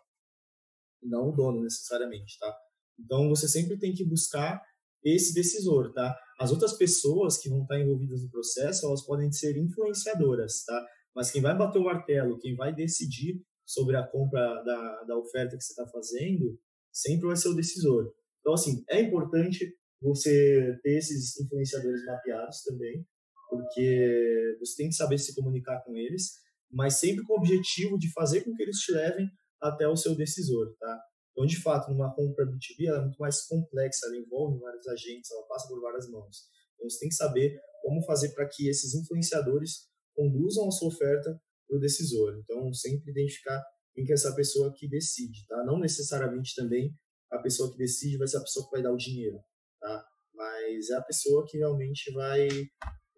[1.02, 2.54] não o dono necessariamente, tá?
[2.98, 4.60] Então você sempre tem que buscar
[5.04, 6.16] esse decisor, tá?
[6.38, 10.86] As outras pessoas que vão estar envolvidas no processo, elas podem ser influenciadoras, tá?
[11.14, 15.56] Mas quem vai bater o martelo, quem vai decidir sobre a compra da, da oferta
[15.56, 16.58] que você está fazendo,
[16.92, 18.12] sempre vai ser o decisor.
[18.40, 23.04] Então, assim, é importante você ter esses influenciadores mapeados também,
[23.48, 26.32] porque você tem que saber se comunicar com eles,
[26.70, 29.28] mas sempre com o objetivo de fazer com que eles te levem
[29.60, 31.00] até o seu decisor, tá?
[31.32, 35.30] Então, de fato, numa compra B2B, ela é muito mais complexa, ela envolve vários agentes,
[35.30, 36.48] ela passa por várias mãos.
[36.74, 41.38] Então, você tem que saber como fazer para que esses influenciadores conduzam a sua oferta
[41.68, 42.38] para o decisor.
[42.38, 43.62] Então, sempre identificar
[43.94, 45.62] quem que é essa pessoa que decide, tá?
[45.64, 46.94] Não necessariamente também
[47.30, 49.38] a pessoa que decide vai ser a pessoa que vai dar o dinheiro,
[49.80, 50.06] tá?
[50.34, 52.48] Mas é a pessoa que realmente vai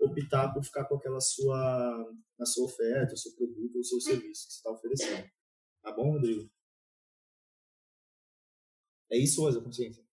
[0.09, 4.01] optar por ficar com aquela sua, a sua oferta, o seu produto ou o seu
[4.01, 5.31] serviço que você está oferecendo.
[5.83, 6.51] Tá bom, Rodrigo?
[9.11, 10.07] É isso, Rosa, consciência?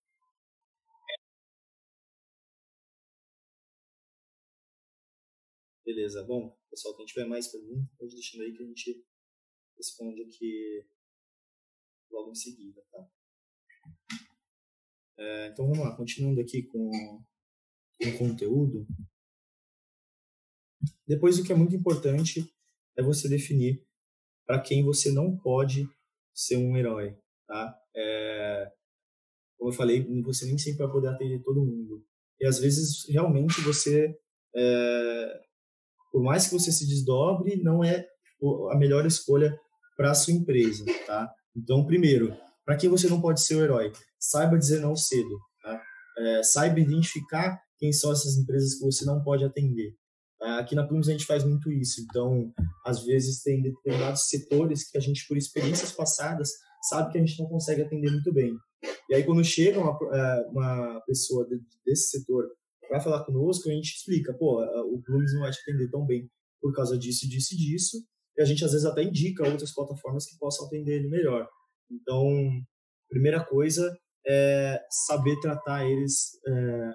[5.86, 9.05] Beleza, bom, pessoal, quem tiver mais perguntas, pode deixar aí que a gente
[9.77, 10.84] responde aqui
[12.10, 13.08] logo em seguida, tá?
[15.17, 18.88] É, então vamos lá, continuando aqui com, com o conteúdo.
[21.08, 22.48] Depois, o que é muito importante
[22.98, 23.84] é você definir
[24.46, 25.88] para quem você não pode
[26.34, 27.15] ser um herói,
[27.48, 27.76] tá?
[27.96, 28.72] É,
[29.58, 32.04] como eu falei, você nem sempre vai poder atender todo mundo.
[32.39, 34.15] E às vezes, realmente, você,
[34.56, 35.41] é,
[36.12, 38.06] por mais que você se desdobre, não é
[38.72, 39.58] a melhor escolha
[39.96, 41.32] para a sua empresa, tá?
[41.56, 45.82] Então, primeiro, para quem você não pode ser o herói, saiba dizer não cedo, tá?
[46.18, 49.96] É, saiba identificar quem são essas empresas que você não pode atender.
[50.60, 52.53] Aqui na Plumes a gente faz muito isso, então
[52.86, 56.51] às vezes tem determinados setores que a gente, por experiências passadas,
[56.84, 58.55] sabe que a gente não consegue atender muito bem.
[59.10, 61.47] E aí quando chega uma, é, uma pessoa
[61.86, 62.47] desse setor
[62.88, 64.62] para falar conosco, a gente explica, pô,
[64.93, 66.29] o Plumes não vai te atender tão bem
[66.62, 67.97] por causa disso, disso e disso,
[68.38, 71.47] e a gente às vezes até indica outras plataformas que possam atender ele melhor.
[71.89, 72.27] Então,
[73.10, 73.95] primeira coisa
[74.27, 76.93] é saber tratar eles é,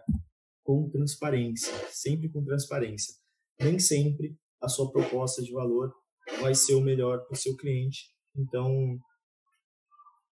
[0.63, 3.20] com transparência, sempre com transparência.
[3.61, 5.93] Nem sempre a sua proposta de valor
[6.41, 8.09] vai ser o melhor para o seu cliente.
[8.37, 8.99] Então,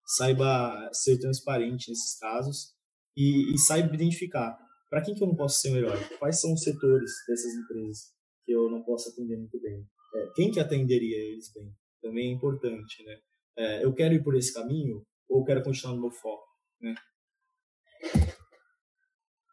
[0.05, 2.73] saiba ser transparente nesses casos
[3.15, 4.57] e, e saiba identificar
[4.89, 5.97] para quem que eu não posso ser herói?
[6.17, 8.13] Quais são os setores dessas empresas
[8.45, 9.85] que eu não posso atender muito bem?
[10.15, 11.69] É, quem que atenderia eles bem?
[12.01, 13.19] Também é importante, né?
[13.57, 16.45] É, eu quero ir por esse caminho ou quero continuar no meu foco,
[16.79, 16.95] né?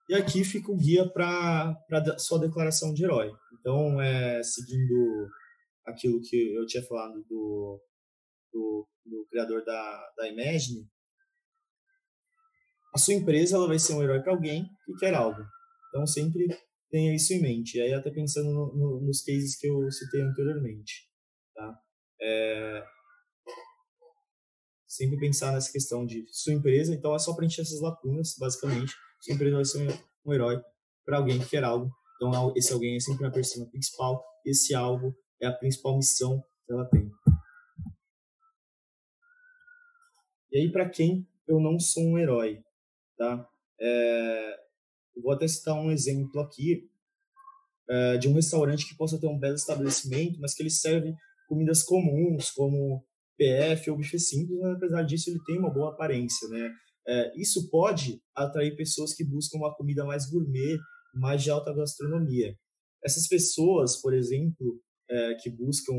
[0.09, 1.75] E aqui fica o guia para
[2.19, 3.33] sua declaração de herói.
[3.64, 5.27] Então, é, seguindo
[5.87, 7.83] aquilo que eu tinha falado do,
[8.53, 10.87] do, do criador da, da Imagine,
[12.94, 15.40] a sua empresa ela vai ser um herói para alguém que quer algo.
[15.88, 16.46] Então, sempre
[16.90, 17.79] tenha isso em mente.
[17.79, 21.09] E aí, até pensando no, no, nos cases que eu citei anteriormente.
[21.55, 21.74] Tá?
[22.20, 22.85] É,
[24.87, 28.92] sempre pensar nessa questão de sua empresa, então é só preencher essas lacunas, basicamente.
[29.20, 30.61] Sua empresa vai ser um, herói
[31.05, 31.90] para alguém que quer algo.
[32.16, 36.72] Então, esse alguém é sempre uma persona principal, esse algo é a principal missão que
[36.72, 37.11] ela tem.
[40.53, 42.62] E aí, para quem eu não sou um herói,
[43.18, 43.48] tá?
[43.81, 44.61] É,
[45.22, 46.88] vou até citar um exemplo aqui
[47.88, 51.14] é, de um restaurante que possa ter um belo estabelecimento, mas que ele serve
[51.48, 53.05] comidas comuns, como
[53.37, 56.72] PF ou buffet simples, mas apesar disso ele tem uma boa aparência, né?
[57.07, 60.79] É, isso pode atrair pessoas que buscam uma comida mais gourmet,
[61.14, 62.57] mais de alta gastronomia.
[63.05, 65.92] Essas pessoas, por exemplo, é, que buscam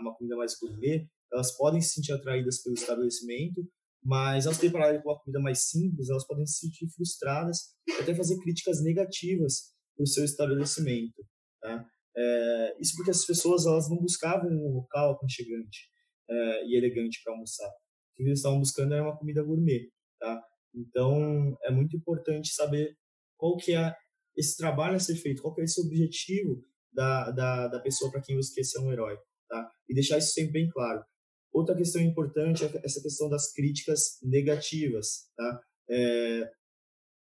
[0.00, 3.68] uma comida mais gourmet, elas podem se sentir atraídas pelo estabelecimento,
[4.02, 8.14] mas ao se depararem com uma comida mais simples, elas podem se sentir frustradas, até
[8.14, 11.24] fazer críticas negativas para o seu estabelecimento.
[11.60, 11.84] Tá?
[12.16, 15.88] É, isso porque as pessoas elas não buscavam um local aconchegante
[16.28, 17.68] é, e elegante para almoçar.
[17.68, 19.90] O que eles estavam buscando era uma comida gourmet.
[20.20, 20.40] Tá?
[20.74, 22.96] Então, é muito importante saber
[23.36, 23.96] qual que é
[24.36, 28.22] esse trabalho a ser feito, qual que é esse objetivo da, da, da pessoa para
[28.22, 29.16] quem você quer ser um herói.
[29.48, 29.70] Tá?
[29.88, 31.04] E deixar isso sempre bem claro.
[31.52, 35.28] Outra questão importante é essa questão das críticas negativas.
[35.36, 35.60] Tá?
[35.90, 36.50] É,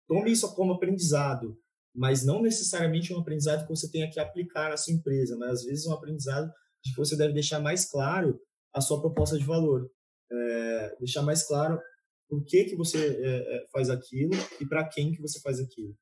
[0.07, 1.57] tome isso como aprendizado,
[1.95, 5.63] mas não necessariamente um aprendizado que você tenha que aplicar na sua empresa, mas às
[5.63, 6.51] vezes um aprendizado
[6.83, 8.39] de que você deve deixar mais claro
[8.73, 9.89] a sua proposta de valor,
[10.31, 11.79] é, deixar mais claro
[12.27, 15.95] por que que você é, é faz aquilo e para quem que você faz aquilo?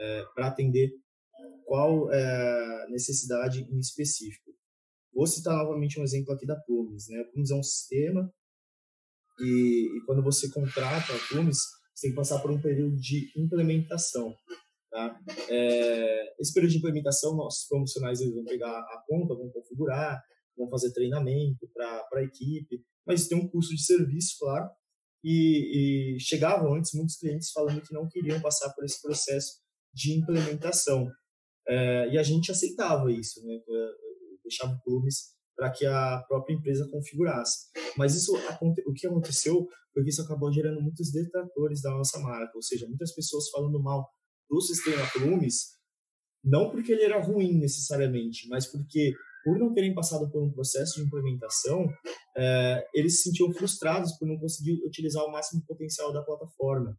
[0.00, 0.92] É, para atender
[1.64, 4.50] qual é, necessidade em específico.
[5.12, 7.08] Vou citar novamente um exemplo aqui da Plumes.
[7.08, 7.20] Né?
[7.20, 8.32] A Plumes é um sistema
[9.38, 11.58] e, e quando você contrata a Plumes,
[11.94, 14.34] você tem que passar por um período de implementação.
[14.90, 15.20] Tá?
[15.50, 20.22] É, esse período de implementação, nossos profissionais eles vão pegar a conta, vão configurar,
[20.56, 24.70] vão fazer treinamento para a equipe, mas tem um custo de serviço, claro,
[25.22, 29.58] e, e, chegavam antes muitos clientes falando que não queriam passar por esse processo
[29.98, 31.10] de implementação.
[31.68, 33.58] É, e a gente aceitava isso, né?
[34.42, 37.66] deixava clubes para que a própria empresa configurasse.
[37.96, 38.32] Mas isso
[38.86, 42.86] o que aconteceu foi que isso acabou gerando muitos detratores da nossa marca, ou seja,
[42.86, 44.08] muitas pessoas falando mal
[44.48, 45.76] do sistema Plumes,
[46.44, 49.12] não porque ele era ruim necessariamente, mas porque
[49.44, 51.88] por não terem passado por um processo de implementação,
[52.36, 56.96] é, eles se sentiam frustrados por não conseguir utilizar o máximo potencial da plataforma.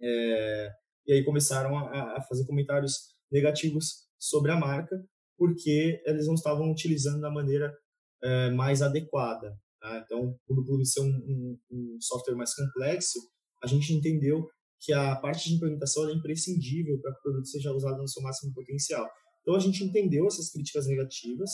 [0.00, 0.70] É,
[1.08, 2.92] e aí começaram a, a fazer comentários
[3.32, 4.94] negativos sobre a marca,
[5.38, 7.74] porque eles não estavam utilizando da maneira
[8.22, 9.56] é, mais adequada.
[9.80, 10.02] Tá?
[10.04, 13.18] Então, por, por ser um, um, um, software mais complexo,
[13.62, 14.46] a gente entendeu
[14.80, 18.22] que a parte de implementação é imprescindível para que o produto seja usado no seu
[18.22, 19.08] máximo potencial.
[19.40, 21.50] Então, a gente entendeu essas críticas negativas,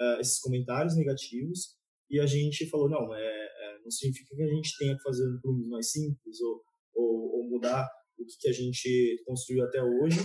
[0.00, 1.76] uh, esses comentários negativos,
[2.10, 5.28] e a gente falou, não, é, é, não significa que a gente tenha que fazer
[5.28, 6.62] um plugin mais simples ou,
[6.94, 7.88] ou, ou mudar
[8.18, 10.18] o que, a gente construiu até hoje,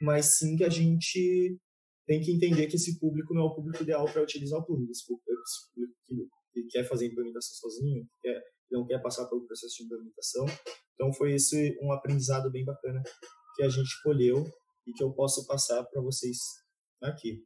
[0.00, 1.58] mas sim que a gente
[2.06, 4.90] tem que entender que esse público não é o público ideal para utilizar o plugin.
[4.90, 5.24] Esse público,
[6.06, 9.84] que, que, quer fazer implementação sozinho, que, quer, que não quer passar pelo processo de
[9.84, 10.46] implementação.
[10.94, 13.02] Então foi esse um aprendizado bem bacana
[13.56, 14.44] que a gente colheu
[14.86, 16.38] e que eu posso passar para vocês
[17.02, 17.44] aqui.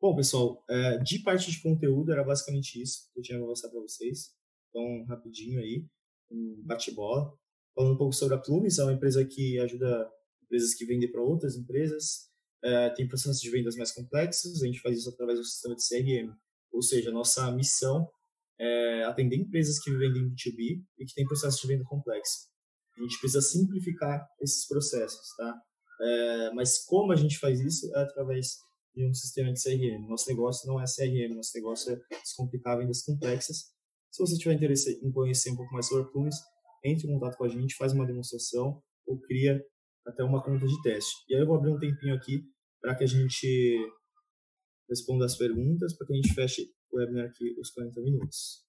[0.00, 3.70] Bom, pessoal, é, de parte de conteúdo era basicamente isso que eu tinha para mostrar
[3.70, 4.34] para vocês.
[4.68, 5.86] Então, rapidinho aí,
[6.34, 7.32] um bate-bola.
[7.74, 10.08] Falando um pouco sobre a Plumes, é uma empresa que ajuda
[10.44, 12.28] empresas que vendem para outras empresas.
[12.62, 15.82] É, tem processos de vendas mais complexos, a gente faz isso através do sistema de
[15.86, 16.34] CRM.
[16.72, 18.08] Ou seja, nossa missão
[18.58, 22.48] é atender empresas que vendem B2B e que têm processos de venda complexo.
[22.96, 25.60] A gente precisa simplificar esses processos, tá?
[26.00, 28.56] É, mas como a gente faz isso é através
[28.94, 30.08] de um sistema de CRM.
[30.08, 33.73] Nosso negócio não é CRM, nosso negócio é descomplicar vendas complexas,
[34.14, 36.36] Se você tiver interesse em conhecer um pouco mais sobre Plumes,
[36.84, 39.60] entre em contato com a gente, faz uma demonstração ou cria
[40.06, 41.24] até uma conta de teste.
[41.28, 42.44] E aí eu vou abrir um tempinho aqui
[42.80, 43.76] para que a gente
[44.88, 46.62] responda as perguntas, para que a gente feche
[46.92, 48.64] o webinar aqui os 40 minutos.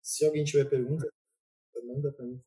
[0.00, 1.08] Se alguém tiver pergunta,
[1.84, 2.40] manda para mim.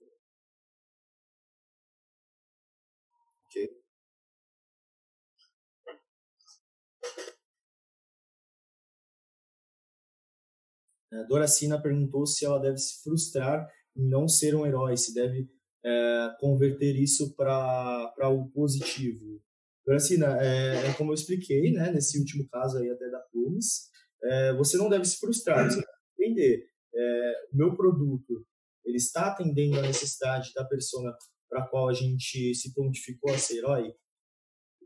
[11.28, 15.50] Doracina perguntou se ela deve se frustrar em não ser um herói, se deve
[15.84, 19.42] é, converter isso para algo positivo.
[19.86, 23.90] Doracina, é, é, como eu expliquei, né, nesse último caso aí até da Plumes,
[24.22, 25.88] é, você não deve se frustrar, você deve
[26.20, 26.68] entender.
[26.94, 28.46] É, o meu produto,
[28.86, 31.16] ele está atendendo a necessidade da pessoa
[31.50, 33.94] para a qual a gente se prontificou a ser herói,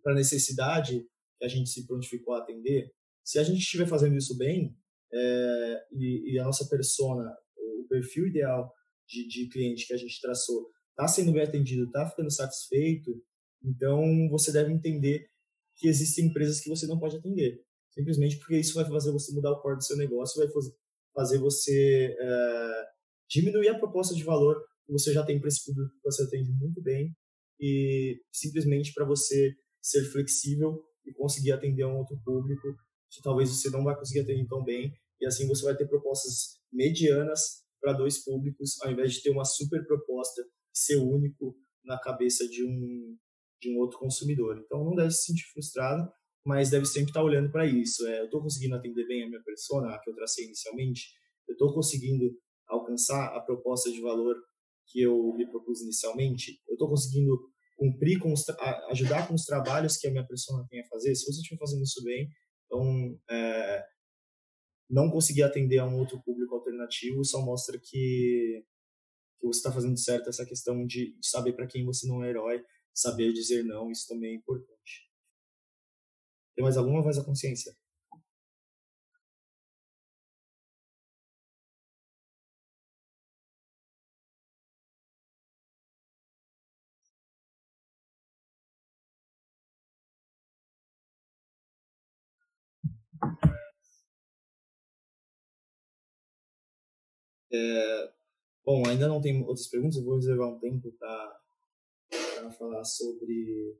[0.04, 1.04] para a necessidade
[1.40, 2.92] que a gente se prontificou a atender.
[3.24, 4.76] Se a gente estiver fazendo isso bem,
[5.14, 8.72] é, e, e, a nossa persona, o perfil ideal
[9.08, 13.12] de, de cliente que a gente traçou, está sendo bem atendido, está ficando satisfeito,
[13.64, 15.28] então você deve entender
[15.76, 17.62] que existem empresas que você não pode atender.
[17.92, 20.48] Simplesmente porque isso vai fazer você mudar o core do seu negócio, vai
[21.14, 22.86] fazer você é,
[23.30, 24.56] diminuir a proposta de valor
[24.86, 27.16] que você já tem para esse público que você atende muito bem
[27.60, 32.76] e simplesmente para você ser flexível e conseguir atender um outro público
[33.12, 36.60] que talvez você não vai conseguir atender tão bem e assim você vai ter propostas
[36.72, 40.42] medianas para dois públicos ao invés de ter uma super proposta
[40.74, 43.18] ser único na cabeça de um
[43.62, 44.60] de um outro consumidor.
[44.66, 46.12] Então não deve se sentir frustrado,
[46.44, 48.08] mas deve sempre estar olhando para isso.
[48.08, 51.10] É, eu estou conseguindo atender bem a minha persona, a que eu tracei inicialmente.
[51.48, 52.26] Eu estou conseguindo
[52.68, 54.36] alcançar a proposta de valor
[54.88, 56.60] que eu me propus inicialmente.
[56.68, 57.38] Eu estou conseguindo
[57.78, 58.44] cumprir com os
[58.90, 61.14] ajudar com os trabalhos que a minha persona tem a fazer.
[61.16, 62.28] Se você estiver fazendo isso bem,
[62.72, 63.86] então é,
[64.90, 68.66] não conseguir atender a um outro público alternativo só mostra que,
[69.40, 72.30] que você está fazendo certo essa questão de, de saber para quem você não é
[72.30, 72.64] herói,
[72.94, 75.10] saber dizer não, isso também é importante.
[76.56, 77.76] Tem mais alguma voz da consciência?
[97.54, 98.14] É,
[98.66, 103.78] bom, ainda não tem outras perguntas, eu vou reservar um tempo para falar sobre,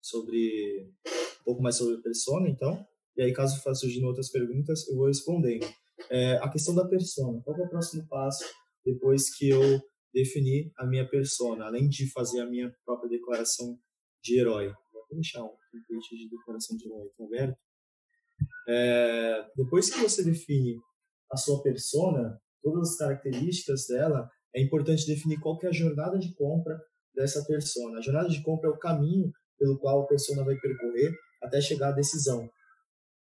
[0.00, 0.92] sobre
[1.40, 2.84] um pouco mais sobre a persona, então.
[3.16, 5.66] E aí, caso surgindo outras perguntas, eu vou respondendo.
[6.10, 8.44] É, a questão da persona, qual é o próximo passo
[8.84, 9.60] depois que eu
[10.12, 13.78] definir a minha persona, além de fazer a minha própria declaração
[14.22, 14.72] de herói?
[14.92, 17.71] Vou deixar um template de declaração de herói aberto.
[18.68, 20.76] É, depois que você define
[21.30, 26.34] a sua persona, todas as características dela, é importante definir qual é a jornada de
[26.34, 26.78] compra
[27.14, 27.98] dessa persona.
[27.98, 31.12] A jornada de compra é o caminho pelo qual a persona vai percorrer
[31.42, 32.48] até chegar à decisão.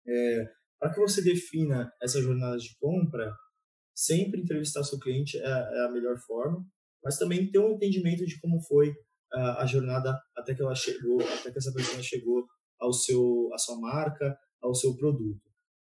[0.06, 0.44] É,
[0.78, 3.34] para que você defina essa jornada de compra,
[3.94, 6.64] sempre entrevistar seu cliente é, é, a melhor forma,
[7.02, 8.92] mas também ter um entendimento de como foi
[9.32, 12.44] a, a jornada até que ela chegou, até que essa pessoa chegou
[12.80, 15.40] ao seu, à sua marca, ao seu produto.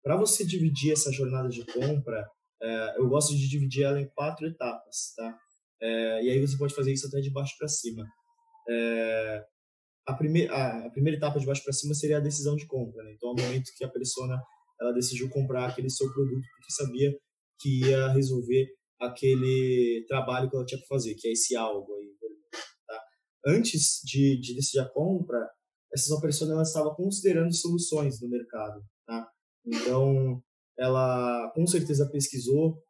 [0.04, 2.28] Para você dividir essa jornada de compra,
[2.62, 5.38] é, eu gosto de dividir ela em quatro etapas, tá?
[5.82, 8.06] É, e aí você pode fazer isso até de baixo para cima.
[8.70, 9.46] É,
[10.08, 13.04] a, primeira, a, a, primeira etapa de baixo para cima seria a decisão de compra.
[13.04, 13.14] Né?
[13.14, 14.42] Então, é o momento que a pessoa
[14.80, 17.14] ela decidiu comprar aquele seu produto porque sabia
[17.60, 18.68] que ia resolver
[19.00, 22.08] aquele trabalho que ela tinha que fazer, que é esse algo aí.
[22.88, 23.02] Tá?
[23.48, 25.50] Antes de, de decidir a compra,
[25.94, 28.84] essa pessoa ela estava considerando soluções no mercado.
[29.06, 29.30] Tá?
[29.66, 30.44] Então,
[30.78, 32.82] ela com certeza pesquisou,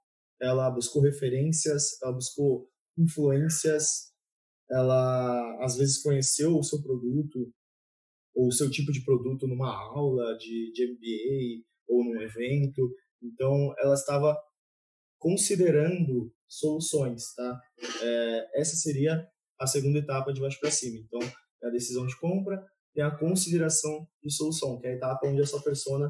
[0.41, 4.13] ela buscou referências, ela buscou influências,
[4.71, 7.51] ela às vezes conheceu o seu produto
[8.33, 12.95] ou o seu tipo de produto numa aula de, de MBA ou num evento.
[13.21, 14.35] Então, ela estava
[15.19, 17.61] considerando soluções, tá?
[18.01, 19.25] É, essa seria
[19.59, 20.97] a segunda etapa de baixo para cima.
[20.97, 21.19] Então,
[21.63, 22.63] é a decisão de compra
[22.95, 26.09] e a consideração de solução, que é a etapa onde a sua persona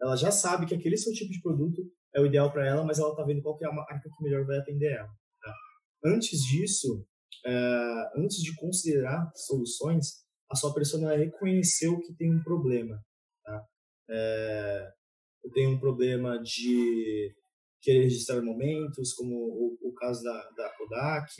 [0.00, 1.82] ela já sabe que aquele seu tipo de produto
[2.14, 4.44] é o ideal para ela, mas ela está vendo qual é a marca que melhor
[4.44, 5.08] vai atender ela.
[5.08, 5.54] Tá?
[6.04, 7.06] Antes disso,
[7.46, 13.00] é, antes de considerar soluções, a sua persona reconheceu que tem um problema.
[13.44, 13.64] Tá?
[14.10, 14.88] É,
[15.44, 17.34] eu tenho um problema de
[17.80, 21.32] querer registrar momentos, como o, o caso da, da Kodak,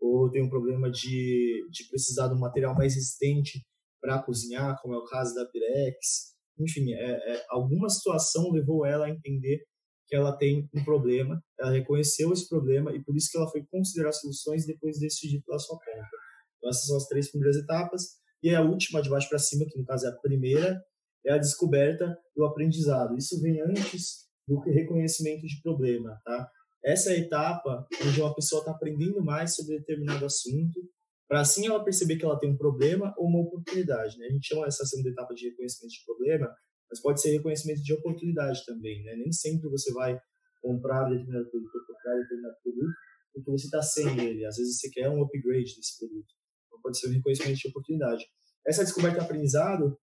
[0.00, 3.64] ou tenho um problema de, de precisar de um material mais resistente
[4.00, 9.06] para cozinhar, como é o caso da Pirex enfim, é, é, alguma situação levou ela
[9.06, 9.62] a entender
[10.06, 13.64] que ela tem um problema, ela reconheceu esse problema e por isso que ela foi
[13.66, 16.08] considerar soluções e depois decidir pela sua conta.
[16.56, 18.02] Então, essas são as três primeiras etapas.
[18.42, 20.80] E a última, de baixo para cima, que no caso é a primeira,
[21.26, 23.16] é a descoberta do aprendizado.
[23.16, 26.48] Isso vem antes do reconhecimento de problema, tá?
[26.84, 30.80] Essa é a etapa onde uma pessoa está aprendendo mais sobre determinado assunto,
[31.28, 34.18] para assim ela perceber que ela tem um problema ou uma oportunidade.
[34.18, 34.26] Né?
[34.26, 36.54] A gente chama essa segunda etapa de reconhecimento de problema,
[36.88, 39.02] mas pode ser reconhecimento de oportunidade também.
[39.02, 39.16] Né?
[39.16, 40.18] Nem sempre você vai
[40.62, 42.94] comprar determinado produto ou comprar determinado produto
[43.36, 44.46] porque você está sem ele.
[44.46, 46.32] Às vezes você quer um upgrade desse produto.
[46.66, 48.24] Então pode ser um reconhecimento de oportunidade.
[48.66, 49.96] Essa descoberta aprendizado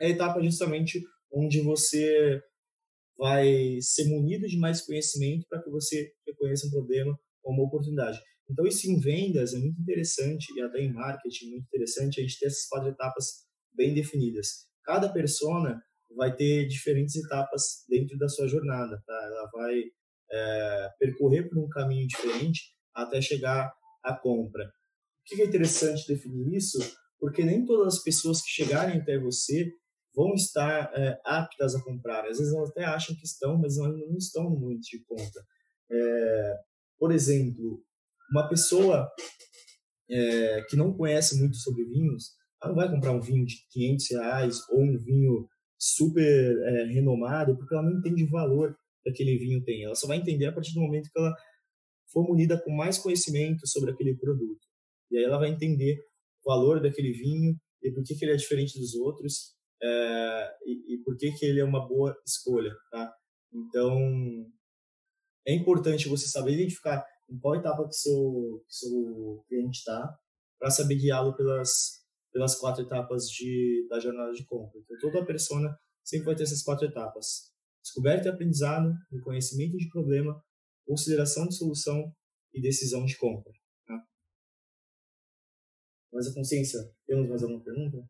[0.00, 1.02] é a etapa justamente
[1.32, 2.40] onde você
[3.18, 8.18] vai ser munido de mais conhecimento para que você reconheça um problema ou uma oportunidade.
[8.50, 12.22] Então, isso em vendas é muito interessante e até em marketing é muito interessante a
[12.22, 13.24] gente ter essas quatro etapas
[13.72, 14.66] bem definidas.
[14.84, 15.80] Cada persona
[16.16, 19.14] vai ter diferentes etapas dentro da sua jornada, tá?
[19.24, 19.82] Ela vai
[20.32, 23.72] é, percorrer por um caminho diferente até chegar
[24.02, 24.64] à compra.
[24.64, 24.70] O
[25.24, 26.78] que é interessante definir isso?
[27.20, 29.70] Porque nem todas as pessoas que chegarem até você
[30.12, 32.26] vão estar é, aptas a comprar.
[32.26, 35.46] Às vezes elas até acham que estão, mas ainda não estão muito de conta.
[35.92, 36.56] É,
[36.98, 37.84] por exemplo,
[38.30, 39.08] uma pessoa
[40.10, 44.10] é, que não conhece muito sobre vinhos, ela não vai comprar um vinho de 500
[44.10, 49.38] reais ou um vinho super é, renomado, porque ela não entende o valor que aquele
[49.38, 49.84] vinho tem.
[49.84, 51.34] Ela só vai entender a partir do momento que ela
[52.12, 54.60] for munida com mais conhecimento sobre aquele produto.
[55.10, 55.98] E aí ela vai entender
[56.44, 60.94] o valor daquele vinho e por que, que ele é diferente dos outros é, e,
[60.94, 63.10] e, por que, que ele é uma boa escolha, tá?
[63.52, 63.96] Então,
[65.46, 70.18] é importante você saber identificar em qual etapa que seu, que seu cliente está
[70.58, 74.80] para saber guiá-lo pelas, pelas quatro etapas de, da jornada de compra.
[74.80, 77.52] Então, toda a persona sempre vai ter essas quatro etapas.
[77.82, 80.42] Descoberta e aprendizado, reconhecimento de problema,
[80.84, 82.14] consideração de solução
[82.52, 83.52] e decisão de compra.
[83.86, 84.04] Tá?
[86.12, 88.04] Mais a consciência, temos mais alguma pergunta?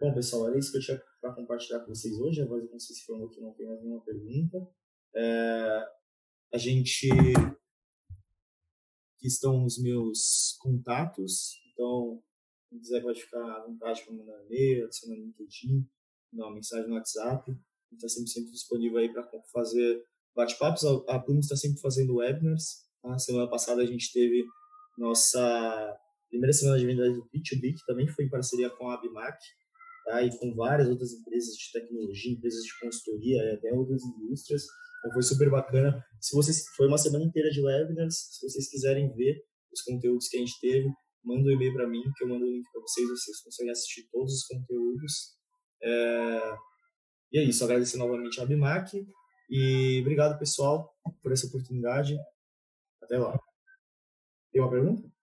[0.00, 2.42] Bom, pessoal, era isso que eu tinha para compartilhar com vocês hoje.
[2.42, 4.68] A voz da consciência informou que não tem mais nenhuma pergunta.
[5.16, 5.88] É,
[6.52, 7.08] a gente.
[9.16, 11.54] Aqui estão os meus contatos.
[11.72, 12.22] Então,
[12.68, 15.88] quem quiser pode ficar à vontade para mandar e-mail, adicionar no LinkedIn,
[16.30, 17.50] mandar uma mensagem no WhatsApp.
[17.50, 20.04] A gente está sempre, disponível aí para fazer
[20.36, 20.84] bate-papos.
[21.08, 22.84] A Plume está sempre fazendo webinars.
[23.00, 23.18] Tá?
[23.18, 24.44] Semana passada a gente teve
[24.98, 25.98] nossa
[26.28, 29.38] primeira semana de vendas do B2B, que também foi em parceria com a Abimac,
[30.04, 30.22] tá?
[30.22, 34.64] e com várias outras empresas de tecnologia, empresas de consultoria até outras indústrias.
[34.98, 36.04] Então foi super bacana.
[36.20, 39.36] Se vocês foi uma semana inteira de webinars, se vocês quiserem ver
[39.72, 40.88] os conteúdos que a gente teve,
[41.24, 44.08] manda um e-mail para mim que eu mando o link para vocês, vocês conseguem assistir
[44.10, 45.36] todos os conteúdos.
[45.82, 46.54] É...
[47.32, 48.96] E é isso, agradecer novamente a Abimac
[49.50, 52.16] e obrigado pessoal por essa oportunidade.
[53.02, 53.38] Até lá.
[54.52, 55.13] Tem uma pergunta?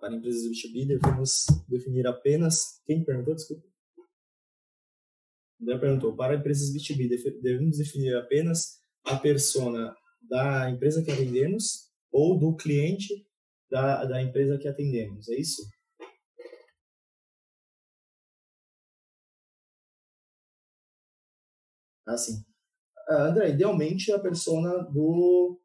[0.00, 2.80] Para empresas B2B, devemos definir apenas.
[2.84, 3.34] Quem perguntou?
[3.34, 3.66] Desculpa.
[5.60, 6.14] André perguntou.
[6.14, 13.26] Para empresas B2B, devemos definir apenas a persona da empresa que atendemos ou do cliente
[13.70, 15.28] da, da empresa que atendemos.
[15.28, 15.62] É isso?
[22.06, 22.44] Assim.
[23.08, 25.60] André, idealmente a persona do,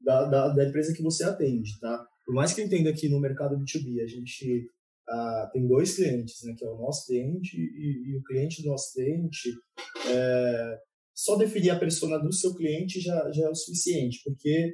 [0.00, 2.09] da, da, da empresa que você atende, tá?
[2.30, 4.70] Por mais que eu entenda que no mercado B2B a gente
[5.08, 8.68] ah, tem dois clientes, né, que é o nosso cliente e, e o cliente do
[8.68, 9.52] nosso cliente,
[10.08, 10.78] é,
[11.12, 14.72] só definir a persona do seu cliente já, já é o suficiente, porque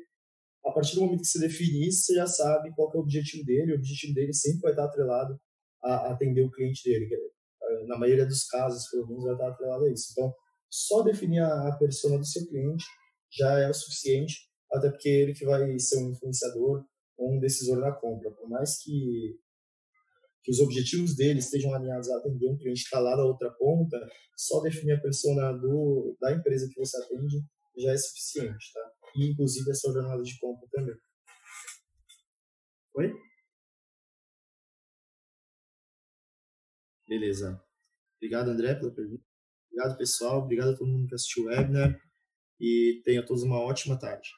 [0.67, 3.43] a partir do momento que você define isso, você já sabe qual é o objetivo
[3.47, 5.41] dele, o objetivo dele sempre vai estar atrelado
[5.83, 9.87] a atender o cliente dele, é, na maioria dos casos, pelo menos, vai estar atrelado
[9.87, 10.09] a isso.
[10.13, 10.31] Então,
[10.69, 12.85] só definir a persona do seu cliente
[13.33, 16.85] já é o suficiente, até porque ele que vai ser um influenciador
[17.17, 18.31] ou um decisor da compra.
[18.31, 19.39] Por mais que,
[20.43, 23.51] que os objetivos dele estejam alinhados a atender um cliente que está lá na outra
[23.53, 23.99] ponta,
[24.37, 27.45] só definir a persona do, da empresa que você atende
[27.79, 28.93] já é suficiente, tá?
[29.17, 30.97] E, inclusive, a sua jornada de compra também.
[32.95, 33.13] Oi?
[37.07, 37.63] Beleza.
[38.17, 39.23] Obrigado, André, pela pergunta.
[39.71, 40.43] Obrigado, pessoal.
[40.43, 42.01] Obrigado a todo mundo que assistiu o webinar.
[42.59, 44.31] E tenha todos uma ótima tarde.